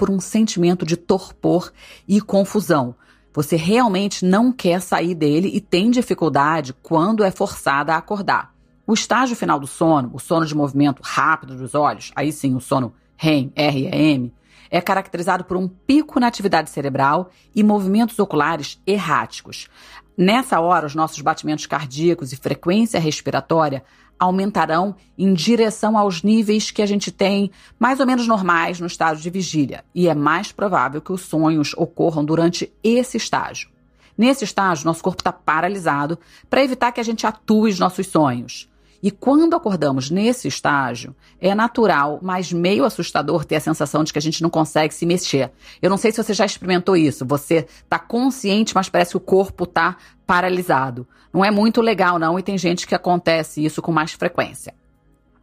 por 0.03 0.11
um 0.11 0.19
sentimento 0.19 0.85
de 0.85 0.97
torpor 0.97 1.71
e 2.05 2.19
confusão, 2.19 2.93
você 3.31 3.55
realmente 3.55 4.25
não 4.25 4.51
quer 4.51 4.81
sair 4.81 5.15
dele 5.15 5.49
e 5.53 5.61
tem 5.61 5.89
dificuldade 5.89 6.73
quando 6.83 7.23
é 7.23 7.31
forçada 7.31 7.93
a 7.93 7.99
acordar. 7.99 8.53
O 8.85 8.93
estágio 8.93 9.33
final 9.33 9.57
do 9.57 9.65
sono, 9.65 10.11
o 10.13 10.19
sono 10.19 10.45
de 10.45 10.53
movimento 10.53 11.01
rápido 11.01 11.55
dos 11.55 11.73
olhos, 11.73 12.11
aí 12.17 12.33
sim 12.33 12.53
o 12.53 12.59
sono 12.59 12.93
REM, 13.15 13.53
REM, 13.55 14.33
é 14.69 14.81
caracterizado 14.81 15.45
por 15.45 15.55
um 15.55 15.69
pico 15.69 16.19
na 16.19 16.27
atividade 16.27 16.69
cerebral 16.69 17.29
e 17.55 17.63
movimentos 17.63 18.19
oculares 18.19 18.81
erráticos. 18.85 19.69
Nessa 20.17 20.59
hora, 20.59 20.85
os 20.85 20.93
nossos 20.93 21.21
batimentos 21.21 21.65
cardíacos 21.65 22.33
e 22.33 22.35
frequência 22.35 22.99
respiratória 22.99 23.85
aumentarão 24.23 24.95
em 25.17 25.33
direção 25.33 25.97
aos 25.97 26.23
níveis 26.23 26.71
que 26.71 26.81
a 26.81 26.85
gente 26.85 27.11
tem 27.11 27.51
mais 27.77 27.99
ou 27.99 28.05
menos 28.05 28.27
normais 28.27 28.79
no 28.79 28.87
estado 28.87 29.19
de 29.19 29.29
vigília, 29.29 29.83
e 29.93 30.07
é 30.07 30.15
mais 30.15 30.51
provável 30.51 31.01
que 31.01 31.11
os 31.11 31.21
sonhos 31.21 31.73
ocorram 31.75 32.23
durante 32.23 32.71
esse 32.83 33.17
estágio. 33.17 33.69
Nesse 34.17 34.43
estágio, 34.43 34.85
nosso 34.85 35.03
corpo 35.03 35.21
está 35.21 35.31
paralisado 35.31 36.17
para 36.49 36.63
evitar 36.63 36.91
que 36.91 37.01
a 37.01 37.03
gente 37.03 37.25
atue 37.25 37.71
os 37.71 37.79
nossos 37.79 38.07
sonhos. 38.07 38.69
E 39.01 39.11
quando 39.11 39.53
acordamos 39.53 40.09
nesse 40.09 40.47
estágio, 40.47 41.13
é 41.41 41.53
natural, 41.53 42.19
mas 42.21 42.53
meio 42.53 42.85
assustador 42.85 43.43
ter 43.43 43.57
a 43.57 43.59
sensação 43.59 44.01
de 44.01 44.13
que 44.13 44.19
a 44.19 44.21
gente 44.21 44.41
não 44.41 44.49
consegue 44.49 44.93
se 44.93 45.05
mexer. 45.05 45.51
Eu 45.81 45.89
não 45.89 45.97
sei 45.97 46.13
se 46.13 46.23
você 46.23 46.33
já 46.33 46.45
experimentou 46.45 46.95
isso. 46.95 47.25
Você 47.25 47.67
está 47.83 47.99
consciente, 47.99 48.73
mas 48.73 48.87
parece 48.87 49.11
que 49.11 49.17
o 49.17 49.19
corpo 49.19 49.65
está 49.65 49.97
paralisado. 50.25 51.05
Não 51.33 51.43
é 51.43 51.49
muito 51.49 51.81
legal, 51.81 52.19
não, 52.19 52.37
e 52.37 52.43
tem 52.43 52.57
gente 52.57 52.85
que 52.85 52.93
acontece 52.93 53.65
isso 53.65 53.81
com 53.81 53.91
mais 53.91 54.11
frequência. 54.13 54.75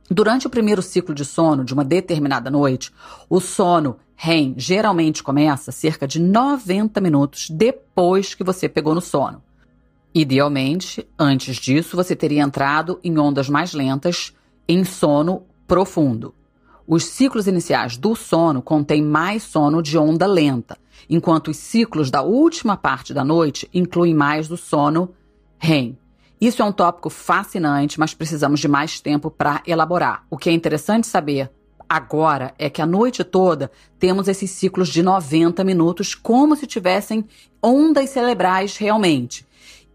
Durante 0.09 0.47
o 0.47 0.51
primeiro 0.51 0.83
ciclo 0.83 1.15
de 1.15 1.25
sono 1.25 1.65
de 1.65 1.75
uma 1.75 1.85
determinada 1.85 2.51
noite, 2.51 2.93
o 3.29 3.41
sono 3.41 3.97
REM 4.15 4.55
geralmente 4.57 5.23
começa 5.23 5.73
cerca 5.73 6.07
de 6.07 6.21
90 6.21 7.01
minutos 7.01 7.49
depois 7.51 8.35
que 8.35 8.45
você 8.45 8.69
pegou 8.69 8.95
no 8.95 9.01
sono. 9.01 9.43
Idealmente, 10.15 11.09
antes 11.19 11.57
disso, 11.57 11.97
você 11.97 12.15
teria 12.15 12.43
entrado 12.43 13.01
em 13.03 13.19
ondas 13.19 13.49
mais 13.49 13.73
lentas, 13.73 14.35
em 14.69 14.85
sono 14.85 15.45
profundo. 15.67 16.35
Os 16.87 17.05
ciclos 17.05 17.47
iniciais 17.47 17.97
do 17.97 18.17
sono 18.17 18.61
contêm 18.61 19.01
mais 19.01 19.45
sono 19.45 19.81
de 19.81 19.97
onda 19.97 20.27
lenta, 20.27 20.77
enquanto 21.09 21.49
os 21.49 21.57
ciclos 21.57 22.11
da 22.11 22.23
última 22.23 22.77
parte 22.77 23.15
da 23.15 23.25
noite 23.25 23.69
incluem 23.73 24.13
mais 24.13 24.49
do 24.49 24.57
sono 24.57 25.15
REM. 25.61 25.97
Isso 26.41 26.63
é 26.63 26.65
um 26.65 26.73
tópico 26.73 27.11
fascinante, 27.11 28.01
mas 28.01 28.15
precisamos 28.15 28.61
de 28.61 28.67
mais 28.67 28.99
tempo 28.99 29.31
para 29.31 29.63
elaborar. 29.67 30.25
O 30.31 30.39
que 30.39 30.49
é 30.49 30.53
interessante 30.53 31.07
saber 31.07 31.51
agora 31.87 32.55
é 32.59 32.71
que 32.71 32.81
a 32.81 32.87
noite 32.87 33.23
toda 33.23 33.71
temos 33.99 34.27
esses 34.27 34.51
ciclos 34.51 34.89
de 34.89 35.03
90 35.03 35.63
minutos 35.63 36.15
como 36.15 36.57
se 36.57 36.67
tivessem 36.67 37.27
ondas 37.63 38.09
cerebrais 38.09 38.79
realmente. 38.79 39.47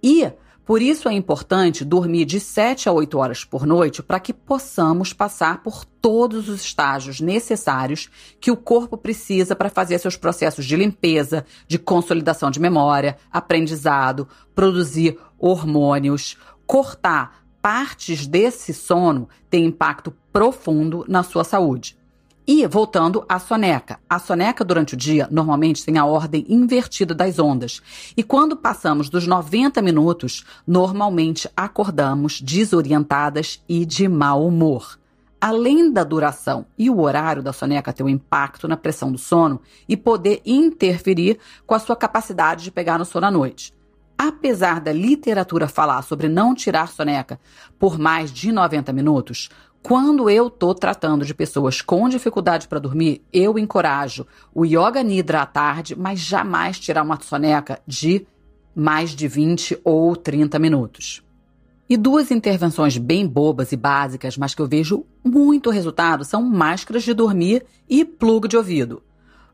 E 0.03 0.31
por 0.65 0.81
isso 0.81 1.07
é 1.07 1.13
importante 1.13 1.85
dormir 1.85 2.25
de 2.25 2.39
7 2.39 2.89
a 2.89 2.91
8 2.91 3.17
horas 3.19 3.45
por 3.45 3.67
noite 3.67 4.01
para 4.01 4.19
que 4.19 4.33
possamos 4.33 5.13
passar 5.13 5.61
por 5.61 5.85
todos 5.85 6.49
os 6.49 6.61
estágios 6.65 7.21
necessários 7.21 8.09
que 8.41 8.49
o 8.49 8.57
corpo 8.57 8.97
precisa 8.97 9.55
para 9.55 9.69
fazer 9.69 9.99
seus 9.99 10.17
processos 10.17 10.65
de 10.65 10.75
limpeza, 10.75 11.45
de 11.67 11.77
consolidação 11.77 12.49
de 12.49 12.59
memória, 12.59 13.15
aprendizado, 13.31 14.27
produzir 14.55 15.19
hormônios, 15.39 16.37
cortar 16.65 17.45
partes 17.65 18.27
desse 18.27 18.75
sono 18.75 19.27
tem 19.49 19.65
impacto 19.65 20.13
profundo 20.31 21.03
na 21.07 21.23
sua 21.23 21.43
saúde. 21.43 21.97
E 22.47 22.67
voltando 22.67 23.25
à 23.27 23.39
soneca. 23.39 23.99
A 24.07 24.19
soneca 24.19 24.63
durante 24.63 24.93
o 24.93 24.97
dia 24.97 25.27
normalmente 25.31 25.83
tem 25.83 25.97
a 25.97 26.05
ordem 26.05 26.45
invertida 26.47 27.15
das 27.15 27.39
ondas. 27.39 27.81
E 28.15 28.21
quando 28.21 28.55
passamos 28.55 29.09
dos 29.09 29.25
90 29.25 29.81
minutos, 29.81 30.45
normalmente 30.67 31.49
acordamos 31.57 32.39
desorientadas 32.39 33.63
e 33.67 33.83
de 33.83 34.07
mau 34.07 34.45
humor. 34.45 34.99
Além 35.41 35.91
da 35.91 36.03
duração 36.03 36.67
e 36.77 36.87
o 36.87 37.01
horário 37.01 37.41
da 37.41 37.51
soneca 37.51 37.91
ter 37.91 38.03
um 38.03 38.09
impacto 38.09 38.67
na 38.67 38.77
pressão 38.77 39.11
do 39.11 39.17
sono 39.17 39.59
e 39.89 39.97
poder 39.97 40.39
interferir 40.45 41.39
com 41.65 41.73
a 41.73 41.79
sua 41.79 41.95
capacidade 41.95 42.63
de 42.63 42.69
pegar 42.69 42.99
no 42.99 43.05
sono 43.05 43.25
à 43.25 43.31
noite. 43.31 43.73
Apesar 44.17 44.79
da 44.79 44.93
literatura 44.93 45.67
falar 45.67 46.01
sobre 46.01 46.29
não 46.29 46.55
tirar 46.55 46.87
soneca 46.87 47.39
por 47.77 47.99
mais 47.99 48.31
de 48.31 48.51
90 48.51 48.93
minutos, 48.93 49.49
quando 49.83 50.29
eu 50.29 50.47
estou 50.47 50.73
tratando 50.73 51.25
de 51.25 51.33
pessoas 51.33 51.81
com 51.81 52.09
dificuldade 52.09 52.67
para 52.67 52.79
dormir, 52.79 53.21
eu 53.31 53.59
encorajo 53.59 54.25
o 54.53 54.65
yoga 54.65 55.03
nidra 55.03 55.41
à 55.41 55.45
tarde, 55.45 55.95
mas 55.95 56.19
jamais 56.19 56.79
tirar 56.79 57.03
uma 57.03 57.19
soneca 57.21 57.79
de 57.85 58.25
mais 58.73 59.11
de 59.11 59.27
20 59.27 59.79
ou 59.83 60.15
30 60.15 60.57
minutos. 60.57 61.23
E 61.87 61.95
duas 61.95 62.31
intervenções 62.31 62.97
bem 62.97 63.27
bobas 63.27 63.71
e 63.71 63.77
básicas, 63.77 64.37
mas 64.37 64.55
que 64.55 64.61
eu 64.61 64.67
vejo 64.67 65.05
muito 65.23 65.69
resultado, 65.69 66.25
são 66.25 66.41
máscaras 66.41 67.03
de 67.03 67.13
dormir 67.13 67.63
e 67.87 68.03
plug 68.03 68.47
de 68.47 68.57
ouvido. 68.57 69.03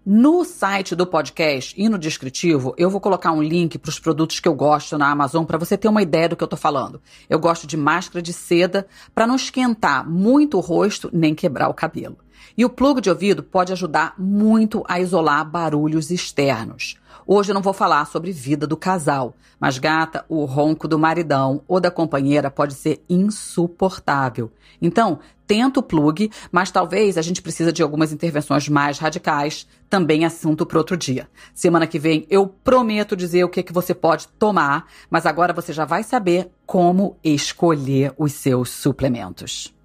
No 0.04 0.43
site 0.43 0.95
do 0.95 1.06
podcast 1.06 1.80
e 1.80 1.88
no 1.88 1.95
descritivo, 1.95 2.74
eu 2.76 2.89
vou 2.89 2.99
colocar 2.99 3.32
um 3.32 3.43
link 3.43 3.78
para 3.78 3.89
os 3.89 3.99
produtos 3.99 4.39
que 4.39 4.47
eu 4.47 4.56
gosto 4.56 4.97
na 4.97 5.12
Amazon 5.12 5.45
para 5.45 5.60
você 5.60 5.78
ter 5.78 5.88
uma 5.88 6.02
ideia 6.02 6.28
do 6.28 6.36
que 6.36 6.43
eu 6.43 6.47
estou 6.47 6.58
falando. 6.58 6.99
Eu 7.30 7.38
gosto 7.38 7.68
de 7.68 7.78
máscara 7.78 8.20
de 8.20 8.34
seda 8.34 8.88
para 9.14 9.28
não 9.28 9.36
esquentar 9.36 10.10
muito 10.10 10.58
o 10.58 10.60
rosto 10.60 11.08
nem 11.14 11.36
quebrar 11.36 11.70
o 11.70 11.74
cabelo. 11.76 12.18
E 12.58 12.66
o 12.66 12.70
plug 12.70 12.99
de 12.99 13.12
ouvido 13.12 13.43
pode 13.43 13.72
ajudar 13.74 14.16
muito 14.18 14.84
a 14.88 14.99
isolar 14.99 15.47
barulhos 15.47 16.10
externos. 16.10 16.97
Hoje 17.26 17.51
eu 17.51 17.53
não 17.53 17.61
vou 17.61 17.74
falar 17.74 18.05
sobre 18.05 18.32
vida 18.32 18.65
do 18.65 18.76
casal, 18.76 19.36
mas 19.59 19.78
gata, 19.78 20.26
o 20.28 20.43
ronco 20.45 20.88
do 20.88 20.97
maridão 20.97 21.61
ou 21.67 21.80
da 21.80 21.91
companheira 21.91 22.49
pode 22.49 22.74
ser 22.74 23.03
insuportável. 23.09 24.51
Então, 24.82 25.19
tenta 25.45 25.80
o 25.80 25.84
plug, 25.84 26.32
mas 26.51 26.72
talvez 26.72 27.17
a 27.17 27.22
gente 27.22 27.41
precisa 27.41 27.72
de 27.72 27.84
algumas 27.84 28.11
intervenções 28.11 28.67
mais 28.67 28.97
radicais, 28.97 29.67
também 29.89 30.26
assunto 30.26 30.65
para 30.65 30.78
outro 30.78 30.97
dia. 30.97 31.30
Semana 31.53 31.86
que 31.86 31.99
vem 31.99 32.26
eu 32.30 32.47
prometo 32.47 33.15
dizer 33.15 33.43
o 33.43 33.49
que, 33.49 33.61
que 33.61 33.74
você 33.74 33.93
pode 33.93 34.28
tomar, 34.39 34.88
mas 35.09 35.26
agora 35.26 35.53
você 35.53 35.74
já 35.74 35.86
vai 35.86 36.03
saber 36.03 36.49
como 36.65 37.17
escolher 37.24 38.13
os 38.17 38.32
seus 38.34 38.69
suplementos. 38.69 39.76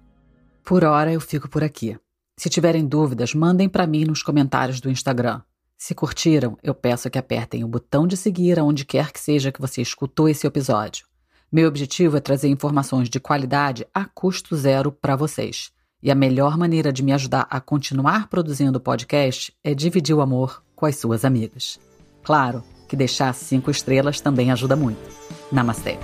Por 0.63 0.83
hora 0.83 1.11
eu 1.11 1.21
fico 1.21 1.47
por 1.47 1.63
aqui. 1.63 1.97
Se 2.39 2.49
tiverem 2.49 2.85
dúvidas, 2.85 3.33
mandem 3.33 3.67
para 3.67 3.87
mim 3.87 4.05
nos 4.05 4.21
comentários 4.21 4.79
do 4.79 4.89
Instagram. 4.89 5.41
Se 5.77 5.93
curtiram, 5.93 6.57
eu 6.63 6.73
peço 6.73 7.09
que 7.09 7.19
apertem 7.19 7.63
o 7.63 7.67
botão 7.67 8.07
de 8.07 8.17
seguir 8.17 8.57
aonde 8.57 8.83
quer 8.83 9.11
que 9.11 9.19
seja 9.19 9.51
que 9.51 9.61
você 9.61 9.81
escutou 9.81 10.27
esse 10.27 10.47
episódio. 10.47 11.05
Meu 11.51 11.67
objetivo 11.67 12.17
é 12.17 12.19
trazer 12.19 12.47
informações 12.47 13.09
de 13.09 13.19
qualidade 13.19 13.85
a 13.93 14.03
custo 14.03 14.55
zero 14.55 14.91
para 14.91 15.15
vocês. 15.15 15.71
E 16.01 16.11
a 16.11 16.15
melhor 16.15 16.57
maneira 16.57 16.91
de 16.91 17.03
me 17.03 17.13
ajudar 17.13 17.47
a 17.49 17.61
continuar 17.61 18.27
produzindo 18.27 18.77
o 18.79 18.81
podcast 18.81 19.53
é 19.63 19.73
dividir 19.73 20.15
o 20.15 20.21
amor 20.21 20.63
com 20.75 20.85
as 20.85 20.97
suas 20.97 21.23
amigas. 21.23 21.79
Claro 22.23 22.63
que 22.87 22.95
deixar 22.95 23.33
cinco 23.33 23.69
estrelas 23.69 24.19
também 24.19 24.51
ajuda 24.51 24.75
muito. 24.75 24.99
Namastê! 25.51 25.97